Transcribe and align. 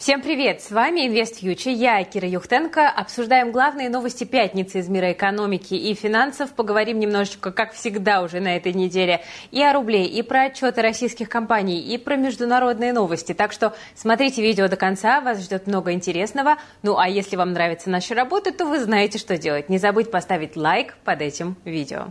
Всем 0.00 0.22
привет! 0.22 0.62
С 0.62 0.70
вами 0.70 1.06
Инвест 1.06 1.40
Фьючер. 1.40 1.72
Я, 1.72 2.02
Кира 2.04 2.26
Юхтенко. 2.26 2.88
Обсуждаем 2.88 3.52
главные 3.52 3.90
новости 3.90 4.24
пятницы 4.24 4.78
из 4.78 4.88
мира 4.88 5.12
экономики 5.12 5.74
и 5.74 5.92
финансов. 5.92 6.54
Поговорим 6.54 6.98
немножечко, 6.98 7.52
как 7.52 7.74
всегда 7.74 8.22
уже 8.22 8.40
на 8.40 8.56
этой 8.56 8.72
неделе, 8.72 9.22
и 9.50 9.62
о 9.62 9.74
рубле, 9.74 10.06
и 10.06 10.22
про 10.22 10.44
отчеты 10.44 10.80
российских 10.80 11.28
компаний, 11.28 11.80
и 11.80 11.98
про 11.98 12.16
международные 12.16 12.94
новости. 12.94 13.34
Так 13.34 13.52
что 13.52 13.74
смотрите 13.94 14.40
видео 14.40 14.68
до 14.68 14.76
конца, 14.76 15.20
вас 15.20 15.42
ждет 15.42 15.66
много 15.66 15.92
интересного. 15.92 16.56
Ну 16.82 16.96
а 16.96 17.06
если 17.06 17.36
вам 17.36 17.52
нравится 17.52 17.90
наша 17.90 18.14
работа, 18.14 18.54
то 18.54 18.64
вы 18.64 18.80
знаете, 18.80 19.18
что 19.18 19.36
делать. 19.36 19.68
Не 19.68 19.76
забудь 19.76 20.10
поставить 20.10 20.56
лайк 20.56 20.96
под 21.04 21.20
этим 21.20 21.56
видео. 21.66 22.06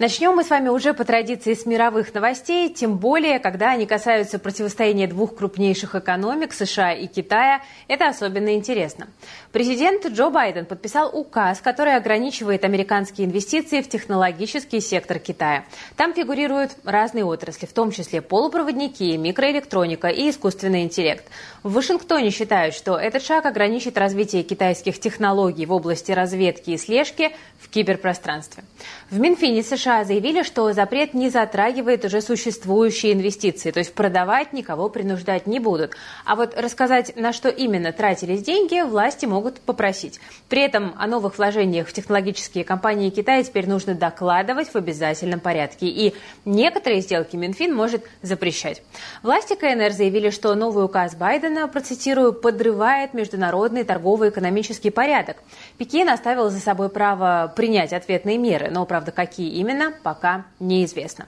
Начнем 0.00 0.34
мы 0.34 0.42
с 0.42 0.50
вами 0.50 0.70
уже 0.70 0.92
по 0.92 1.04
традиции 1.04 1.54
с 1.54 1.66
мировых 1.66 2.12
новостей, 2.12 2.68
тем 2.68 2.98
более, 2.98 3.38
когда 3.38 3.70
они 3.70 3.86
касаются 3.86 4.40
противостояния 4.40 5.06
двух 5.06 5.36
крупнейших 5.36 5.94
экономик 5.94 6.52
США 6.52 6.92
и 6.94 7.06
Китая. 7.06 7.62
Это 7.86 8.08
особенно 8.08 8.56
интересно. 8.56 9.06
Президент 9.52 10.04
Джо 10.08 10.30
Байден 10.30 10.66
подписал 10.66 11.16
указ, 11.16 11.60
который 11.60 11.94
ограничивает 11.94 12.64
американские 12.64 13.28
инвестиции 13.28 13.82
в 13.82 13.88
технологический 13.88 14.80
сектор 14.80 15.20
Китая. 15.20 15.64
Там 15.96 16.12
фигурируют 16.12 16.72
разные 16.82 17.24
отрасли, 17.24 17.66
в 17.66 17.72
том 17.72 17.92
числе 17.92 18.20
полупроводники, 18.20 19.16
микроэлектроника 19.16 20.08
и 20.08 20.28
искусственный 20.30 20.82
интеллект. 20.82 21.24
В 21.62 21.72
Вашингтоне 21.72 22.30
считают, 22.30 22.74
что 22.74 22.96
этот 22.96 23.22
шаг 23.22 23.46
ограничит 23.46 23.96
развитие 23.96 24.42
китайских 24.42 24.98
технологий 24.98 25.66
в 25.66 25.72
области 25.72 26.10
разведки 26.10 26.70
и 26.70 26.78
слежки 26.78 27.30
в 27.60 27.68
киберпространстве. 27.68 28.64
В 29.08 29.20
Минфине 29.20 29.62
США 29.62 29.83
заявили, 29.84 30.42
что 30.42 30.72
запрет 30.72 31.14
не 31.14 31.28
затрагивает 31.28 32.04
уже 32.04 32.20
существующие 32.20 33.12
инвестиции, 33.12 33.70
то 33.70 33.78
есть 33.78 33.94
продавать 33.94 34.52
никого 34.52 34.88
принуждать 34.88 35.46
не 35.46 35.58
будут. 35.58 35.92
А 36.24 36.36
вот 36.36 36.58
рассказать, 36.58 37.16
на 37.16 37.32
что 37.32 37.48
именно 37.48 37.92
тратились 37.92 38.42
деньги, 38.42 38.80
власти 38.82 39.26
могут 39.26 39.60
попросить. 39.60 40.20
При 40.48 40.62
этом 40.62 40.94
о 40.98 41.06
новых 41.06 41.38
вложениях 41.38 41.88
в 41.88 41.92
технологические 41.92 42.64
компании 42.64 43.10
Китая 43.10 43.42
теперь 43.42 43.68
нужно 43.68 43.94
докладывать 43.94 44.68
в 44.68 44.76
обязательном 44.76 45.40
порядке. 45.40 45.86
И 45.86 46.14
некоторые 46.44 47.00
сделки 47.00 47.36
Минфин 47.36 47.74
может 47.74 48.04
запрещать. 48.22 48.82
Власти 49.22 49.54
КНР 49.54 49.92
заявили, 49.92 50.30
что 50.30 50.54
новый 50.54 50.84
указ 50.84 51.14
Байдена, 51.14 51.68
процитирую, 51.68 52.32
подрывает 52.32 53.14
международный 53.14 53.84
торгово-экономический 53.84 54.90
порядок. 54.90 55.36
Пекин 55.76 56.08
оставил 56.08 56.50
за 56.50 56.60
собой 56.60 56.88
право 56.88 57.52
принять 57.54 57.92
ответные 57.92 58.38
меры, 58.38 58.70
но 58.70 58.86
правда, 58.86 59.12
какие 59.12 59.50
именно, 59.54 59.73
пока 60.02 60.44
неизвестно. 60.60 61.26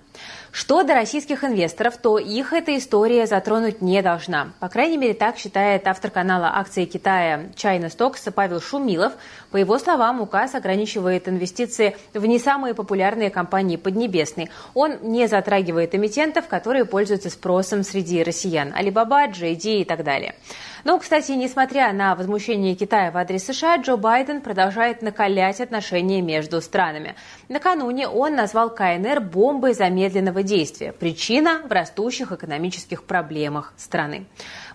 Что 0.52 0.82
до 0.82 0.94
российских 0.94 1.44
инвесторов, 1.44 1.98
то 1.98 2.18
их 2.18 2.54
эта 2.54 2.78
история 2.78 3.26
затронуть 3.26 3.82
не 3.82 4.00
должна. 4.00 4.52
По 4.58 4.70
крайней 4.70 4.96
мере, 4.96 5.12
так 5.12 5.36
считает 5.36 5.86
автор 5.86 6.10
канала 6.10 6.50
акции 6.54 6.86
Китая 6.86 7.48
China 7.56 7.94
Stocks 7.94 8.30
Павел 8.30 8.62
Шумилов. 8.62 9.12
По 9.50 9.58
его 9.58 9.78
словам, 9.78 10.22
указ 10.22 10.54
ограничивает 10.54 11.28
инвестиции 11.28 11.94
в 12.14 12.24
не 12.24 12.38
самые 12.38 12.72
популярные 12.72 13.28
компании 13.28 13.76
Поднебесной. 13.76 14.48
Он 14.72 14.94
не 15.02 15.28
затрагивает 15.28 15.94
эмитентов, 15.94 16.48
которые 16.48 16.86
пользуются 16.86 17.28
спросом 17.28 17.82
среди 17.82 18.22
россиян. 18.22 18.72
Alibaba, 18.72 19.30
JD 19.30 19.82
и 19.82 19.84
так 19.84 20.04
далее. 20.04 20.36
Но, 20.84 20.98
кстати, 21.00 21.32
несмотря 21.32 21.92
на 21.92 22.14
возмущение 22.14 22.76
Китая 22.76 23.10
в 23.10 23.16
адрес 23.16 23.44
США, 23.44 23.76
Джо 23.78 23.96
Байден 23.96 24.40
продолжает 24.40 25.02
накалять 25.02 25.60
отношения 25.60 26.22
между 26.22 26.60
странами. 26.60 27.16
Накануне 27.48 28.08
он 28.08 28.34
назвал 28.34 28.74
КНР 28.74 29.20
бомбой 29.20 29.72
замедленного 29.72 30.42
действия. 30.42 30.92
Причина 30.92 31.62
в 31.68 31.70
растущих 31.70 32.32
экономических 32.32 33.04
проблемах 33.04 33.72
страны. 33.76 34.26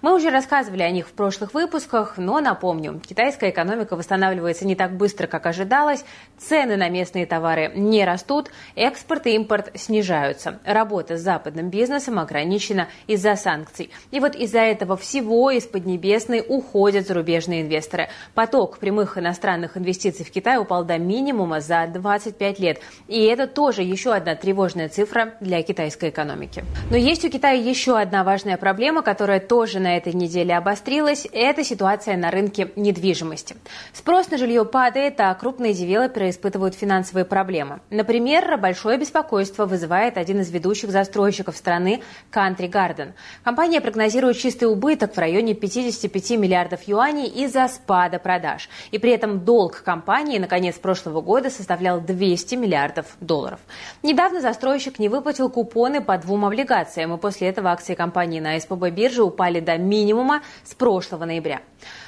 Мы 0.01 0.15
уже 0.15 0.31
рассказывали 0.31 0.81
о 0.81 0.89
них 0.89 1.07
в 1.07 1.11
прошлых 1.11 1.53
выпусках, 1.53 2.17
но 2.17 2.39
напомню, 2.39 2.99
китайская 3.07 3.51
экономика 3.51 3.95
восстанавливается 3.95 4.65
не 4.65 4.75
так 4.75 4.93
быстро, 4.97 5.27
как 5.27 5.45
ожидалось, 5.45 6.03
цены 6.39 6.75
на 6.75 6.89
местные 6.89 7.27
товары 7.27 7.71
не 7.75 8.03
растут, 8.03 8.49
экспорт 8.75 9.27
и 9.27 9.35
импорт 9.35 9.69
снижаются. 9.75 10.59
Работа 10.65 11.17
с 11.17 11.21
западным 11.21 11.69
бизнесом 11.69 12.17
ограничена 12.17 12.87
из-за 13.05 13.35
санкций. 13.35 13.91
И 14.09 14.19
вот 14.19 14.35
из-за 14.35 14.61
этого 14.61 14.97
всего 14.97 15.51
из 15.51 15.67
Поднебесной 15.67 16.43
уходят 16.47 17.05
зарубежные 17.05 17.61
инвесторы. 17.61 18.09
Поток 18.33 18.79
прямых 18.79 19.19
иностранных 19.19 19.77
инвестиций 19.77 20.25
в 20.25 20.31
Китай 20.31 20.57
упал 20.57 20.83
до 20.83 20.97
минимума 20.97 21.59
за 21.59 21.85
25 21.85 22.59
лет. 22.59 22.81
И 23.07 23.23
это 23.25 23.45
тоже 23.45 23.83
еще 23.83 24.13
одна 24.13 24.33
тревожная 24.33 24.89
цифра 24.89 25.35
для 25.41 25.61
китайской 25.61 26.09
экономики. 26.09 26.65
Но 26.89 26.97
есть 26.97 27.23
у 27.23 27.29
Китая 27.29 27.53
еще 27.53 27.99
одна 27.99 28.23
важная 28.23 28.57
проблема, 28.57 29.03
которая 29.03 29.39
тоже 29.39 29.79
на 29.79 29.90
на 29.91 29.97
этой 29.97 30.13
неделе 30.13 30.55
обострилась, 30.55 31.27
это 31.33 31.65
ситуация 31.65 32.15
на 32.15 32.31
рынке 32.31 32.71
недвижимости. 32.77 33.57
Спрос 33.91 34.31
на 34.31 34.37
жилье 34.37 34.63
падает, 34.63 35.19
а 35.19 35.33
крупные 35.33 35.73
девелоперы 35.73 36.29
испытывают 36.29 36.75
финансовые 36.75 37.25
проблемы. 37.25 37.81
Например, 37.89 38.57
большое 38.57 38.97
беспокойство 38.97 39.65
вызывает 39.65 40.17
один 40.17 40.39
из 40.39 40.49
ведущих 40.49 40.91
застройщиков 40.91 41.57
страны 41.57 42.01
Country 42.31 42.71
Garden. 42.71 43.11
Компания 43.43 43.81
прогнозирует 43.81 44.37
чистый 44.37 44.65
убыток 44.65 45.13
в 45.13 45.17
районе 45.17 45.55
55 45.55 46.31
миллиардов 46.31 46.87
юаней 46.87 47.27
из-за 47.27 47.67
спада 47.67 48.17
продаж. 48.17 48.69
И 48.91 48.97
при 48.97 49.11
этом 49.11 49.43
долг 49.43 49.83
компании 49.83 50.39
на 50.39 50.47
конец 50.47 50.75
прошлого 50.75 51.19
года 51.19 51.49
составлял 51.49 51.99
200 51.99 52.55
миллиардов 52.55 53.17
долларов. 53.19 53.59
Недавно 54.03 54.39
застройщик 54.39 54.99
не 54.99 55.09
выплатил 55.09 55.49
купоны 55.49 55.99
по 56.01 56.17
двум 56.17 56.45
облигациям, 56.45 57.13
и 57.13 57.17
после 57.17 57.49
этого 57.49 57.71
акции 57.71 57.93
компании 57.93 58.39
на 58.39 58.57
СПБ 58.57 58.89
бирже 58.91 59.23
упали 59.23 59.59
до 59.59 59.80
минимума 59.81 60.41
с 60.63 60.73
прошлого 60.73 61.25
ноября. 61.25 61.61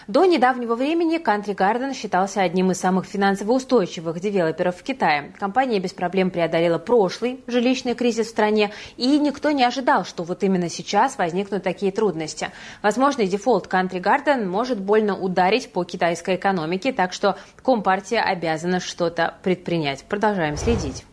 До 0.08 0.26
недавнего 0.26 0.76
времени 0.76 1.18
Country 1.18 1.56
Garden 1.56 1.94
считался 1.94 2.42
одним 2.42 2.72
из 2.72 2.80
самых 2.80 3.06
финансово 3.06 3.54
устойчивых 3.54 4.20
девелоперов 4.20 4.78
в 4.78 4.84
Китае. 4.84 5.34
Компания 5.40 5.80
без 5.80 5.94
проблем 5.94 6.30
преодолела 6.30 6.78
прошлый 6.78 7.42
жилищный 7.48 7.96
кризис 7.96 8.28
в 8.28 8.30
стране, 8.32 8.72
и 8.98 9.18
никто 9.18 9.52
не 9.52 9.64
ожидал, 9.64 10.04
что 10.04 10.24
вот 10.24 10.44
именно 10.44 10.70
сейчас 10.70 11.18
возникнут 11.18 11.64
такие 11.64 11.92
трудности. 11.92 12.50
Возможный 12.82 13.28
дефолт 13.28 13.68
Country 13.68 14.02
Garden 14.02 14.46
может 14.46 14.80
больно 14.80 15.18
ударить 15.18 15.72
по 15.72 15.84
китайской 15.86 16.36
экономике, 16.36 16.92
так 16.92 17.14
что 17.14 17.38
Компартия 17.64 18.22
обязана 18.22 18.80
что-то 18.80 19.36
предпринять. 19.42 20.04
Продолжаем 20.04 20.58
следить. 20.58 21.06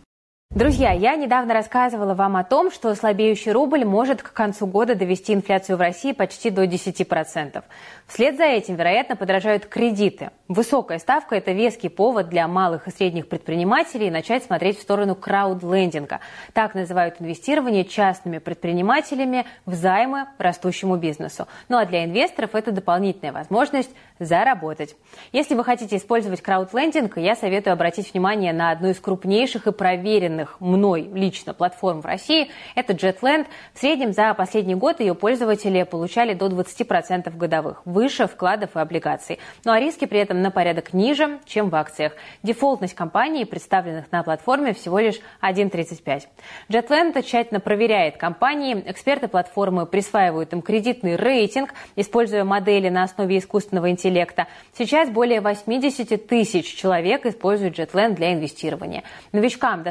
Друзья, 0.53 0.91
я 0.91 1.15
недавно 1.15 1.55
рассказывала 1.55 2.13
вам 2.15 2.35
о 2.35 2.43
том, 2.43 2.73
что 2.73 2.93
слабеющий 2.97 3.53
рубль 3.53 3.85
может 3.85 4.21
к 4.21 4.33
концу 4.33 4.67
года 4.67 4.97
довести 4.97 5.33
инфляцию 5.33 5.77
в 5.77 5.81
России 5.81 6.11
почти 6.11 6.51
до 6.51 6.65
10%. 6.65 7.63
Вслед 8.09 8.37
за 8.37 8.47
этим, 8.47 8.75
вероятно, 8.75 9.15
подражают 9.15 9.67
кредиты. 9.67 10.33
Высокая 10.49 10.99
ставка– 10.99 11.37
это 11.37 11.53
веский 11.53 11.89
повод 11.89 12.29
для 12.31 12.49
малых 12.49 12.89
и 12.89 12.91
средних 12.91 13.29
предпринимателей 13.29 14.11
начать 14.11 14.43
смотреть 14.43 14.81
в 14.81 14.83
сторону 14.83 15.15
краудлендинга. 15.15 16.19
Так 16.53 16.75
называют 16.75 17.21
инвестирование 17.21 17.85
частными 17.85 18.39
предпринимателями 18.39 19.47
в 19.67 19.75
займы 19.75 20.27
растущему 20.39 20.97
бизнесу. 20.97 21.47
Ну 21.69 21.79
а 21.79 21.87
для 21.87 22.05
инвесторов 22.05 22.57
это 22.57 22.73
дополнительная 22.73 23.33
возможность 23.33 23.91
заработать. 24.19 24.97
Если 25.31 25.55
вы 25.55 25.63
хотите 25.63 25.97
использовать 25.97 26.43
краудлендинг, 26.43 27.19
я 27.19 27.37
советую 27.37 27.75
обратить 27.75 28.13
внимание 28.13 28.53
на 28.53 28.73
одну 28.73 28.89
из 28.89 28.99
крупнейших 28.99 29.69
и 29.69 29.73
проверенных 29.73 30.40
мной 30.61 31.09
лично 31.13 31.55
платформ 31.55 32.01
в 32.01 32.07
России. 32.07 32.51
Это 32.75 32.93
JetLand. 32.93 33.47
В 33.75 33.79
среднем 33.79 34.13
за 34.13 34.35
последний 34.35 34.75
год 34.75 35.01
ее 35.01 35.15
пользователи 35.15 35.83
получали 35.83 36.35
до 36.35 36.47
20% 36.47 37.37
годовых 37.37 37.83
выше 37.85 38.27
вкладов 38.27 38.77
и 38.77 38.79
облигаций. 38.79 39.39
Ну 39.65 39.73
а 39.73 39.81
риски 39.81 40.05
при 40.05 40.21
этом 40.21 40.43
на 40.43 40.51
порядок 40.51 40.93
ниже, 40.93 41.41
чем 41.45 41.71
в 41.71 41.75
акциях. 41.75 42.13
Дефолтность 42.43 42.95
компаний, 42.95 43.45
представленных 43.45 44.11
на 44.13 44.23
платформе, 44.23 44.75
всего 44.75 44.99
лишь 44.99 45.21
1,35. 45.43 46.23
JetLand 46.69 47.23
тщательно 47.23 47.61
проверяет 47.61 48.17
компании. 48.17 48.83
Эксперты 48.87 49.29
платформы 49.29 49.87
присваивают 49.87 50.53
им 50.53 50.63
кредитный 50.63 51.17
рейтинг, 51.17 51.75
используя 51.97 52.45
модели 52.45 52.89
на 52.89 53.03
основе 53.05 53.39
искусственного 53.39 53.91
интеллекта. 53.91 54.47
Сейчас 54.77 55.09
более 55.11 55.41
80 55.41 56.27
тысяч 56.27 56.75
человек 56.75 57.27
используют 57.27 57.79
JetLand 57.79 58.15
для 58.15 58.33
инвестирования. 58.33 59.03
Новичкам 59.33 59.83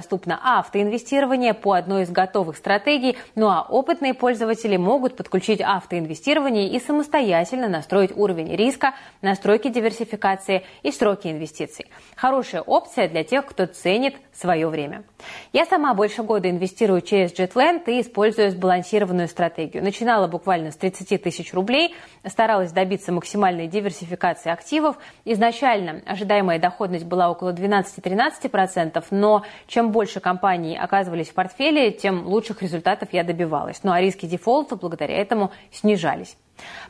автоинвестирование 0.42 1.54
по 1.54 1.74
одной 1.74 2.04
из 2.04 2.10
готовых 2.10 2.58
стратегий, 2.58 3.18
ну 3.36 3.48
а 3.48 3.62
опытные 3.62 4.14
пользователи 4.14 4.78
могут 4.78 5.16
подключить 5.16 5.62
автоинвестирование 5.62 6.70
и 6.70 6.80
самостоятельно 6.80 7.68
настроить 7.68 8.16
уровень 8.16 8.56
риска, 8.56 8.94
настройки 9.22 9.70
диверсификации 9.70 10.64
и 10.84 10.92
сроки 10.92 11.28
инвестиций. 11.28 11.86
Хорошая 12.16 12.62
опция 12.62 13.08
для 13.08 13.24
тех, 13.24 13.46
кто 13.46 13.66
ценит 13.66 14.16
свое 14.34 14.68
время. 14.70 15.04
Я 15.52 15.66
сама 15.66 15.94
больше 15.94 16.24
года 16.24 16.50
инвестирую 16.50 17.02
через 17.02 17.34
JetLand 17.34 17.84
и 17.88 18.02
использую 18.02 18.52
сбалансированную 18.52 19.28
стратегию. 19.28 19.84
Начинала 19.84 20.28
буквально 20.28 20.72
с 20.72 20.78
30 20.78 21.22
тысяч 21.22 21.54
рублей, 21.54 21.96
старалась 22.26 22.72
добиться 22.72 23.12
максимальной 23.12 23.68
диверсификации 23.68 24.52
активов. 24.52 24.98
Изначально 25.26 26.02
ожидаемая 26.06 26.60
доходность 26.60 27.06
была 27.06 27.30
около 27.30 27.52
12-13%, 27.52 29.04
но 29.12 29.44
чем 29.68 29.92
больше 29.92 30.20
компаний 30.30 30.78
оказывались 30.78 31.30
в 31.30 31.34
портфеле, 31.34 31.90
тем 31.90 32.28
лучших 32.28 32.62
результатов 32.62 33.10
я 33.14 33.24
добивалась. 33.24 33.80
Ну 33.82 33.92
а 33.92 34.00
риски 34.00 34.28
дефолта 34.28 34.76
благодаря 34.76 35.18
этому 35.18 35.52
снижались. 35.72 36.38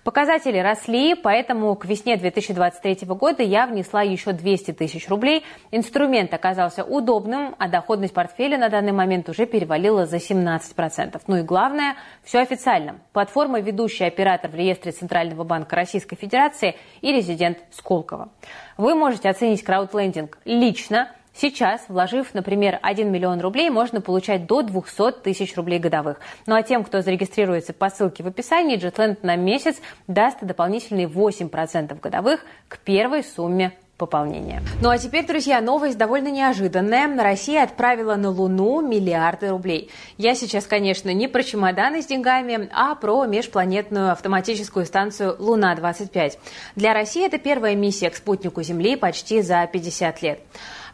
Показатели 0.03 0.57
росли, 0.57 1.15
поэтому 1.15 1.73
к 1.75 1.85
весне 1.85 2.17
2023 2.17 3.07
года 3.07 3.41
я 3.41 3.65
внесла 3.65 4.01
еще 4.01 4.33
200 4.33 4.73
тысяч 4.73 5.07
рублей. 5.07 5.45
Инструмент 5.71 6.33
оказался 6.33 6.83
удобным, 6.83 7.55
а 7.59 7.69
доходность 7.69 8.13
портфеля 8.13 8.57
на 8.57 8.67
данный 8.67 8.91
момент 8.91 9.29
уже 9.29 9.45
перевалила 9.45 10.05
за 10.05 10.17
17%. 10.17 11.21
Ну 11.27 11.37
и 11.37 11.41
главное, 11.43 11.95
все 12.23 12.39
официально. 12.39 12.99
Платформа 13.13 13.61
ведущий 13.61 14.03
оператор 14.03 14.51
в 14.51 14.55
реестре 14.55 14.91
Центрального 14.91 15.45
банка 15.45 15.77
Российской 15.77 16.17
Федерации 16.17 16.75
и 16.99 17.13
резидент 17.13 17.59
Сколково. 17.71 18.29
Вы 18.75 18.95
можете 18.95 19.29
оценить 19.29 19.63
краудлендинг 19.63 20.39
лично– 20.43 21.11
Сейчас, 21.39 21.85
вложив, 21.87 22.33
например, 22.33 22.79
1 22.81 23.09
миллион 23.09 23.39
рублей, 23.39 23.69
можно 23.69 24.01
получать 24.01 24.45
до 24.45 24.61
200 24.61 25.21
тысяч 25.23 25.55
рублей 25.55 25.79
годовых. 25.79 26.19
Ну 26.45 26.55
а 26.55 26.63
тем, 26.63 26.83
кто 26.83 27.01
зарегистрируется 27.01 27.71
по 27.71 27.89
ссылке 27.89 28.23
в 28.23 28.27
описании, 28.27 28.77
JetLand 28.77 29.19
на 29.21 29.37
месяц 29.37 29.77
даст 30.07 30.39
дополнительные 30.41 31.07
8% 31.07 31.97
годовых 32.01 32.41
к 32.67 32.79
первой 32.79 33.23
сумме 33.23 33.71
пополнения. 33.97 34.61
Ну 34.81 34.89
а 34.89 34.97
теперь, 34.97 35.25
друзья, 35.25 35.61
новость 35.61 35.97
довольно 35.97 36.29
неожиданная. 36.29 37.07
Россия 37.21 37.63
отправила 37.63 38.15
на 38.15 38.31
Луну 38.31 38.81
миллиарды 38.81 39.47
рублей. 39.49 39.89
Я 40.17 40.35
сейчас, 40.35 40.65
конечно, 40.65 41.13
не 41.13 41.29
про 41.29 41.43
чемоданы 41.43 42.01
с 42.01 42.07
деньгами, 42.07 42.69
а 42.73 42.95
про 42.95 43.25
межпланетную 43.25 44.11
автоматическую 44.11 44.85
станцию 44.85 45.37
«Луна-25». 45.39 46.33
Для 46.75 46.93
России 46.93 47.25
это 47.25 47.37
первая 47.37 47.75
миссия 47.75 48.09
к 48.09 48.15
спутнику 48.15 48.61
Земли 48.61 48.97
почти 48.97 49.41
за 49.41 49.65
50 49.71 50.21
лет. 50.21 50.41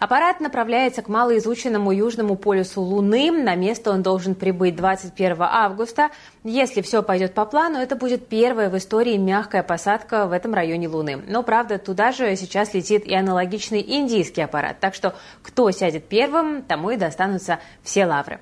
Аппарат 0.06 0.40
направляется 0.40 1.02
к 1.02 1.10
малоизученному 1.10 1.92
южному 1.92 2.36
полюсу 2.36 2.80
Луны. 2.80 3.32
На 3.32 3.56
место 3.56 3.90
он 3.90 4.04
должен 4.04 4.36
прибыть 4.36 4.76
21 4.76 5.38
августа. 5.40 6.12
Если 6.48 6.84
все 6.84 7.02
пойдет 7.02 7.34
по 7.34 7.44
плану, 7.44 7.80
это 7.80 7.96
будет 7.96 8.28
первая 8.28 8.70
в 8.70 8.78
истории 8.78 9.18
мягкая 9.18 9.64
посадка 9.64 10.28
в 10.28 10.32
этом 10.32 10.54
районе 10.54 10.88
Луны. 10.88 11.24
Но, 11.28 11.42
правда, 11.42 11.80
туда 11.80 12.12
же 12.12 12.36
сейчас 12.36 12.76
летит 12.76 13.04
и 13.08 13.16
аналогичный 13.16 13.82
индийский 13.82 14.44
аппарат. 14.44 14.80
Так 14.80 14.94
что 14.94 15.16
кто 15.42 15.72
сядет 15.72 16.08
первым, 16.08 16.62
тому 16.62 16.92
и 16.92 16.98
достанутся 16.98 17.58
все 17.82 18.06
лавры. 18.06 18.42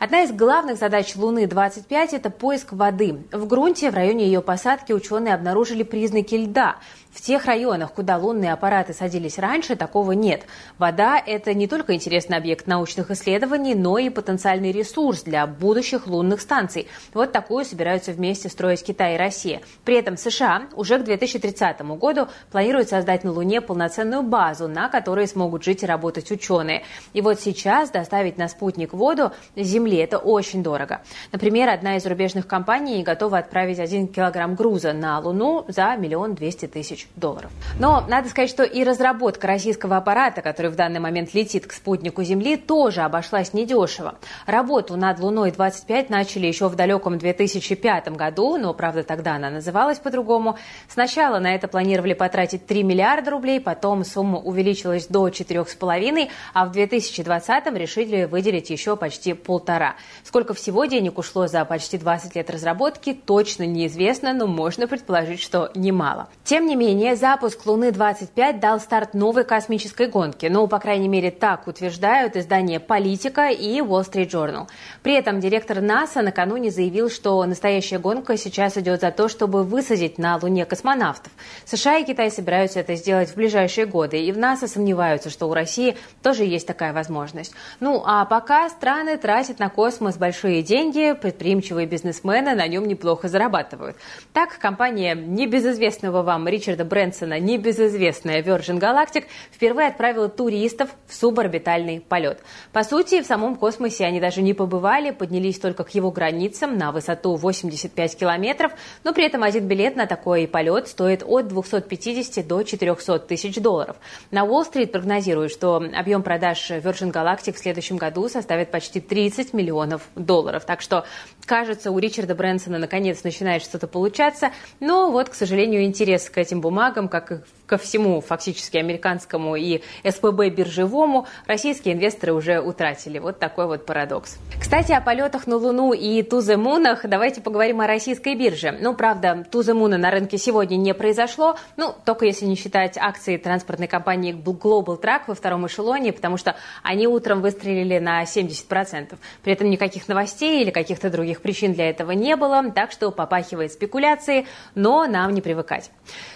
Одна 0.00 0.22
из 0.22 0.32
главных 0.32 0.78
задач 0.78 1.14
Луны-25– 1.14 2.08
это 2.12 2.28
поиск 2.28 2.72
воды. 2.72 3.24
В 3.30 3.46
грунте 3.46 3.92
в 3.92 3.94
районе 3.94 4.26
ее 4.26 4.42
посадки 4.42 4.92
ученые 4.92 5.34
обнаружили 5.34 5.84
признаки 5.84 6.34
льда. 6.34 6.78
В 7.12 7.20
тех 7.20 7.44
районах, 7.44 7.92
куда 7.92 8.18
лунные 8.18 8.52
аппараты 8.52 8.92
садились 8.92 9.38
раньше, 9.38 9.76
такого 9.76 10.12
нет. 10.12 10.42
Вода– 10.78 11.22
это 11.26 11.54
не 11.54 11.68
только 11.68 11.94
интересный 11.94 12.36
объект 12.36 12.66
научных 12.66 13.12
исследований, 13.12 13.76
но 13.76 13.98
и 13.98 14.10
потенциальный 14.10 14.72
ресурс 14.72 15.22
для 15.22 15.46
будущих 15.46 16.08
лунных 16.08 16.40
станций. 16.40 16.88
Вот 17.14 17.30
такую 17.44 17.66
собираются 17.66 18.12
вместе 18.12 18.48
строить 18.48 18.82
Китай 18.82 19.16
и 19.16 19.18
Россия. 19.18 19.60
При 19.84 19.96
этом 19.96 20.16
США 20.16 20.62
уже 20.76 20.98
к 20.98 21.04
2030 21.04 21.82
году 21.98 22.28
планируют 22.50 22.88
создать 22.88 23.22
на 23.22 23.32
Луне 23.32 23.60
полноценную 23.60 24.22
базу, 24.22 24.66
на 24.66 24.88
которой 24.88 25.28
смогут 25.28 25.62
жить 25.62 25.82
и 25.82 25.86
работать 25.86 26.30
ученые. 26.30 26.84
И 27.12 27.20
вот 27.20 27.40
сейчас 27.40 27.90
доставить 27.90 28.38
на 28.38 28.48
спутник 28.48 28.94
воду 28.94 29.32
Земли– 29.56 29.96
это 29.98 30.16
очень 30.16 30.62
дорого. 30.62 31.02
Например, 31.32 31.68
одна 31.68 31.96
из 31.96 32.04
зарубежных 32.04 32.46
компаний 32.46 33.02
готова 33.02 33.36
отправить 33.36 33.78
один 33.78 34.08
килограмм 34.08 34.54
груза 34.54 34.94
на 34.94 35.18
Луну 35.18 35.66
за 35.68 35.94
миллион 35.96 36.34
двести 36.34 36.64
тысяч 36.66 37.08
долларов. 37.14 37.50
Но 37.78 38.06
надо 38.08 38.30
сказать, 38.30 38.48
что 38.48 38.62
и 38.62 38.84
разработка 38.84 39.46
российского 39.46 39.98
аппарата, 39.98 40.40
который 40.40 40.70
в 40.70 40.76
данный 40.76 41.00
момент 41.00 41.34
летит 41.34 41.66
к 41.66 41.72
спутнику 41.72 42.22
Земли, 42.22 42.56
тоже 42.56 43.02
обошлась 43.02 43.52
недешево. 43.52 44.14
Работу 44.46 44.96
над 44.96 45.20
Луной-25 45.20 46.06
начали 46.08 46.46
еще 46.46 46.68
в 46.68 46.74
далеком 46.74 47.18
2005 47.36 48.08
году, 48.16 48.56
но, 48.56 48.74
правда, 48.74 49.02
тогда 49.02 49.36
она 49.36 49.50
называлась 49.50 49.98
по-другому. 49.98 50.58
Сначала 50.88 51.38
на 51.38 51.54
это 51.54 51.68
планировали 51.68 52.14
потратить 52.14 52.66
3 52.66 52.82
миллиарда 52.82 53.30
рублей, 53.30 53.60
потом 53.60 54.04
сумма 54.04 54.38
увеличилась 54.38 55.06
до 55.06 55.28
4,5, 55.28 56.28
а 56.52 56.66
в 56.66 56.72
2020 56.72 57.66
решили 57.76 58.24
выделить 58.24 58.70
еще 58.70 58.96
почти 58.96 59.34
полтора. 59.34 59.96
Сколько 60.22 60.54
всего 60.54 60.84
денег 60.84 61.18
ушло 61.18 61.46
за 61.46 61.64
почти 61.64 61.98
20 61.98 62.34
лет 62.36 62.50
разработки, 62.50 63.12
точно 63.14 63.64
неизвестно, 63.64 64.32
но 64.32 64.46
можно 64.46 64.86
предположить, 64.86 65.40
что 65.40 65.70
немало. 65.74 66.28
Тем 66.44 66.66
не 66.66 66.76
менее, 66.76 67.16
запуск 67.16 67.64
Луны-25 67.66 68.60
дал 68.60 68.80
старт 68.80 69.14
новой 69.14 69.44
космической 69.44 70.08
гонке. 70.08 70.50
Ну, 70.50 70.66
по 70.66 70.78
крайней 70.78 71.08
мере, 71.08 71.30
так 71.30 71.66
утверждают 71.66 72.36
издания 72.36 72.80
«Политика» 72.80 73.48
и 73.48 73.80
Wall 73.80 74.04
Street 74.08 74.30
Journal. 74.30 74.68
При 75.02 75.14
этом 75.14 75.40
директор 75.40 75.80
НАСА 75.80 76.22
накануне 76.22 76.70
заявил, 76.70 77.10
что 77.10 77.23
настоящая 77.24 77.98
гонка 77.98 78.36
сейчас 78.36 78.76
идет 78.76 79.00
за 79.00 79.10
то, 79.10 79.28
чтобы 79.28 79.64
высадить 79.64 80.18
на 80.18 80.36
Луне 80.36 80.66
космонавтов. 80.66 81.32
США 81.64 81.96
и 81.98 82.04
Китай 82.04 82.30
собираются 82.30 82.80
это 82.80 82.94
сделать 82.96 83.30
в 83.30 83.36
ближайшие 83.36 83.86
годы, 83.86 84.22
и 84.22 84.30
в 84.30 84.36
НАСА 84.36 84.68
сомневаются, 84.68 85.30
что 85.30 85.46
у 85.46 85.54
России 85.54 85.96
тоже 86.22 86.44
есть 86.44 86.66
такая 86.66 86.92
возможность. 86.92 87.54
Ну, 87.80 88.02
а 88.04 88.26
пока 88.26 88.68
страны 88.68 89.16
тратят 89.16 89.58
на 89.58 89.70
космос 89.70 90.18
большие 90.18 90.62
деньги, 90.62 91.14
предприимчивые 91.20 91.86
бизнесмены 91.86 92.54
на 92.54 92.66
нем 92.66 92.86
неплохо 92.86 93.28
зарабатывают. 93.28 93.96
Так, 94.34 94.58
компания 94.58 95.14
небезызвестного 95.14 96.22
вам 96.22 96.46
Ричарда 96.46 96.84
Брэнсона 96.84 97.40
небезызвестная 97.40 98.42
Virgin 98.42 98.78
Galactic 98.78 99.24
впервые 99.50 99.88
отправила 99.88 100.28
туристов 100.28 100.90
в 101.06 101.14
суборбитальный 101.14 102.00
полет. 102.00 102.40
По 102.72 102.84
сути, 102.84 103.22
в 103.22 103.26
самом 103.26 103.56
космосе 103.56 104.04
они 104.04 104.20
даже 104.20 104.42
не 104.42 104.52
побывали, 104.52 105.10
поднялись 105.10 105.58
только 105.58 105.84
к 105.84 105.90
его 105.94 106.10
границам 106.10 106.76
на 106.76 106.92
высоту 106.92 107.13
85 107.22 108.16
километров, 108.16 108.72
но 109.02 109.12
при 109.12 109.26
этом 109.26 109.42
один 109.42 109.66
билет 109.66 109.96
на 109.96 110.06
такой 110.06 110.46
полет 110.46 110.88
стоит 110.88 111.22
от 111.26 111.48
250 111.48 112.46
до 112.46 112.62
400 112.62 113.18
тысяч 113.20 113.56
долларов. 113.56 113.96
На 114.30 114.44
Уолл-стрит 114.44 114.92
прогнозируют, 114.92 115.52
что 115.52 115.76
объем 115.76 116.22
продаж 116.22 116.70
Virgin 116.70 117.12
Galactic 117.12 117.54
в 117.54 117.58
следующем 117.58 117.96
году 117.96 118.28
составит 118.28 118.70
почти 118.70 119.00
30 119.00 119.52
миллионов 119.52 120.02
долларов. 120.14 120.64
Так 120.64 120.80
что, 120.80 121.04
кажется, 121.44 121.90
у 121.90 121.98
Ричарда 121.98 122.34
Брэнсона 122.34 122.78
наконец 122.78 123.24
начинает 123.24 123.62
что-то 123.62 123.86
получаться, 123.86 124.50
но 124.80 125.10
вот, 125.10 125.28
к 125.28 125.34
сожалению, 125.34 125.84
интерес 125.84 126.28
к 126.30 126.38
этим 126.38 126.60
бумагам, 126.60 127.08
как 127.08 127.32
и 127.32 127.36
ко 127.66 127.78
всему 127.78 128.20
фактически 128.20 128.76
американскому 128.76 129.56
и 129.56 129.82
СПБ 130.08 130.48
биржевому, 130.50 131.26
российские 131.46 131.94
инвесторы 131.94 132.32
уже 132.32 132.60
утратили. 132.60 133.18
Вот 133.18 133.38
такой 133.38 133.66
вот 133.66 133.86
парадокс. 133.86 134.38
Кстати, 134.60 134.92
о 134.92 135.00
полетах 135.00 135.46
на 135.46 135.56
Луну 135.56 135.92
и 135.92 136.22
Туземунах 136.22 137.06
давайте 137.08 137.40
поговорим 137.40 137.80
о 137.80 137.86
российской 137.86 138.34
бирже. 138.34 138.76
Ну, 138.80 138.94
правда, 138.94 139.46
Туземуна 139.50 139.98
на 139.98 140.10
рынке 140.10 140.38
сегодня 140.38 140.76
не 140.76 140.94
произошло, 140.94 141.56
ну, 141.76 141.94
только 142.04 142.26
если 142.26 142.46
не 142.46 142.56
считать 142.56 142.96
акции 142.98 143.36
транспортной 143.36 143.88
компании 143.88 144.32
Global 144.34 145.00
Track 145.00 145.22
во 145.26 145.34
втором 145.34 145.66
эшелоне, 145.66 146.12
потому 146.12 146.36
что 146.36 146.56
они 146.82 147.06
утром 147.06 147.40
выстрелили 147.40 147.98
на 147.98 148.22
70%. 148.22 149.16
При 149.42 149.52
этом 149.52 149.70
никаких 149.70 150.08
новостей 150.08 150.62
или 150.62 150.70
каких-то 150.70 151.10
других 151.10 151.40
причин 151.40 151.72
для 151.72 151.90
этого 151.90 152.12
не 152.12 152.36
было, 152.36 152.70
так 152.70 152.92
что 152.92 153.10
попахивает 153.10 153.72
спекуляции, 153.72 154.46
но 154.74 155.06
нам 155.06 155.32
не 155.32 155.40
привыкать. 155.40 155.90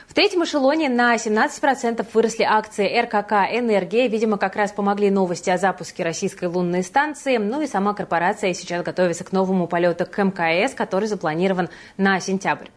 В 0.08 0.14
третьем 0.14 0.42
эшелоне 0.42 0.88
на 0.88 1.16
17% 1.16 2.04
выросли 2.14 2.42
акции 2.42 2.98
РКК 2.98 3.32
«Энергия». 3.52 4.08
Видимо, 4.08 4.38
как 4.38 4.56
раз 4.56 4.72
помогли 4.72 5.10
новости 5.10 5.50
о 5.50 5.58
запуске 5.58 6.02
российской 6.02 6.46
лунной 6.46 6.82
станции. 6.82 7.36
Ну 7.36 7.60
и 7.60 7.66
сама 7.66 7.92
корпорация 7.92 8.54
сейчас 8.54 8.82
готовится 8.82 9.22
к 9.24 9.32
новому 9.32 9.66
полету 9.68 10.06
к 10.06 10.24
МКС, 10.24 10.72
который 10.72 11.08
запланирован 11.08 11.68
на 11.98 12.20
сентябрь. 12.20 12.68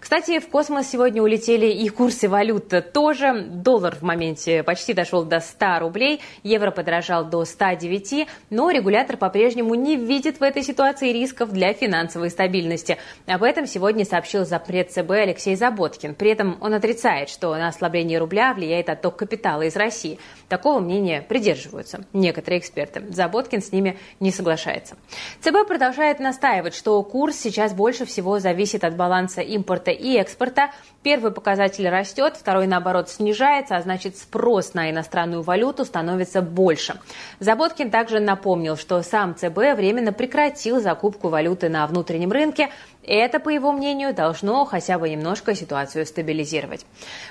Кстати, 0.00 0.38
в 0.38 0.48
космос 0.48 0.88
сегодня 0.88 1.22
улетели 1.22 1.66
и 1.66 1.90
курсы 1.90 2.26
валют 2.26 2.72
тоже. 2.94 3.42
Доллар 3.42 3.96
в 3.96 4.02
моменте 4.02 4.62
почти 4.62 4.94
дошел 4.94 5.24
до 5.24 5.40
100 5.40 5.80
рублей, 5.80 6.22
евро 6.42 6.70
подорожал 6.70 7.26
до 7.26 7.44
109, 7.44 8.26
но 8.48 8.70
регулятор 8.70 9.18
по-прежнему 9.18 9.74
не 9.74 9.96
видит 9.96 10.40
в 10.40 10.42
этой 10.42 10.62
ситуации 10.62 11.12
рисков 11.12 11.52
для 11.52 11.74
финансовой 11.74 12.30
стабильности. 12.30 12.96
Об 13.26 13.42
этом 13.42 13.66
сегодня 13.66 14.06
сообщил 14.06 14.46
запред 14.46 14.90
ЦБ 14.90 15.10
Алексей 15.10 15.54
Заботкин. 15.54 16.14
При 16.14 16.30
этом 16.30 16.56
он 16.62 16.77
отрицает, 16.78 17.28
что 17.28 17.54
на 17.54 17.68
ослабление 17.68 18.18
рубля 18.18 18.54
влияет 18.54 18.88
отток 18.88 19.16
капитала 19.16 19.62
из 19.62 19.76
России. 19.76 20.18
Такого 20.48 20.80
мнения 20.80 21.20
придерживаются 21.20 22.04
некоторые 22.14 22.60
эксперты. 22.60 23.04
Заботкин 23.10 23.60
с 23.60 23.70
ними 23.70 23.98
не 24.18 24.30
соглашается. 24.30 24.96
ЦБ 25.40 25.66
продолжает 25.66 26.20
настаивать, 26.20 26.74
что 26.74 27.02
курс 27.02 27.36
сейчас 27.36 27.74
больше 27.74 28.06
всего 28.06 28.38
зависит 28.38 28.82
от 28.82 28.96
баланса 28.96 29.42
импорта 29.42 29.90
и 29.90 30.16
экспорта. 30.16 30.70
Первый 31.02 31.32
показатель 31.32 31.88
растет, 31.88 32.34
второй, 32.36 32.66
наоборот, 32.66 33.10
снижается, 33.10 33.76
а 33.76 33.82
значит 33.82 34.16
спрос 34.16 34.72
на 34.72 34.90
иностранную 34.90 35.42
валюту 35.42 35.84
становится 35.84 36.40
больше. 36.40 36.98
Заботкин 37.40 37.90
также 37.90 38.18
напомнил, 38.18 38.76
что 38.76 39.02
сам 39.02 39.34
ЦБ 39.34 39.76
временно 39.76 40.12
прекратил 40.12 40.80
закупку 40.80 41.28
валюты 41.28 41.68
на 41.68 41.86
внутреннем 41.86 42.32
рынке. 42.32 42.70
Это, 43.04 43.40
по 43.40 43.48
его 43.48 43.72
мнению, 43.72 44.12
должно 44.12 44.66
хотя 44.66 44.98
бы 44.98 45.08
немножко 45.08 45.54
ситуацию 45.54 46.04
стабилизировать. 46.04 46.84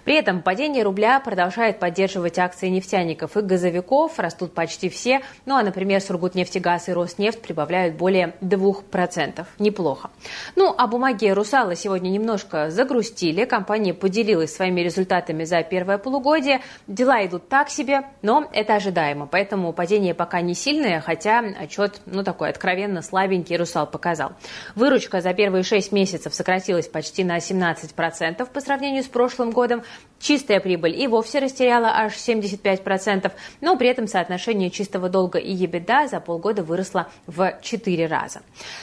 При 0.05 0.15
этом 0.15 0.41
падение 0.41 0.83
рубля 0.83 1.19
продолжает 1.19 1.79
поддерживать 1.79 2.39
акции 2.39 2.69
нефтяников 3.07 3.37
и 3.37 3.41
газовиков, 3.41 4.19
растут 4.19 4.53
почти 4.53 4.89
все. 4.89 5.21
Ну 5.45 5.55
а, 5.55 5.63
например, 5.63 6.01
Сургутнефтегаз 6.01 6.89
и 6.89 6.93
Роснефть 6.93 7.41
прибавляют 7.41 7.95
более 7.95 8.35
2%. 8.41 9.45
Неплохо. 9.59 10.09
Ну, 10.55 10.73
а 10.77 10.87
бумаги 10.87 11.27
«Русала» 11.27 11.75
сегодня 11.75 12.09
немножко 12.09 12.69
загрустили. 12.69 13.45
Компания 13.45 13.93
поделилась 13.93 14.53
своими 14.53 14.81
результатами 14.81 15.43
за 15.45 15.63
первое 15.63 15.97
полугодие. 15.97 16.61
Дела 16.87 17.25
идут 17.25 17.47
так 17.49 17.69
себе, 17.69 18.01
но 18.21 18.47
это 18.51 18.75
ожидаемо. 18.75 19.27
Поэтому 19.27 19.73
падение 19.73 20.13
пока 20.13 20.41
не 20.41 20.53
сильное, 20.53 21.01
хотя 21.01 21.39
отчет, 21.39 22.01
ну, 22.05 22.23
такой 22.23 22.49
откровенно 22.49 23.01
слабенький 23.01 23.55
«Русал» 23.57 23.87
показал. 23.87 24.33
Выручка 24.75 25.21
за 25.21 25.33
первые 25.33 25.63
6 25.63 25.91
месяцев 25.91 26.33
сократилась 26.33 26.87
почти 26.87 27.23
на 27.23 27.37
17% 27.37 28.45
по 28.51 28.61
сравнению 28.61 29.03
с 29.03 29.07
прошлым 29.07 29.51
годом. 29.51 29.83
Чистая 30.19 30.59
прибыль 30.59 30.99
и 30.99 31.07
вовсе 31.07 31.39
растеряла 31.39 31.89
аж 31.89 32.13
75%, 32.13 33.31
но 33.61 33.77
при 33.77 33.89
этом 33.89 34.07
соотношение 34.07 34.71
чистого 34.71 35.09
долга 35.09 35.37
и 35.37 35.53
ебеда 35.53 36.07
за 36.07 36.19
полгода 36.19 36.63
выросло 36.63 37.07
в 37.27 37.57
4 37.61 38.07
раза. 38.07 38.41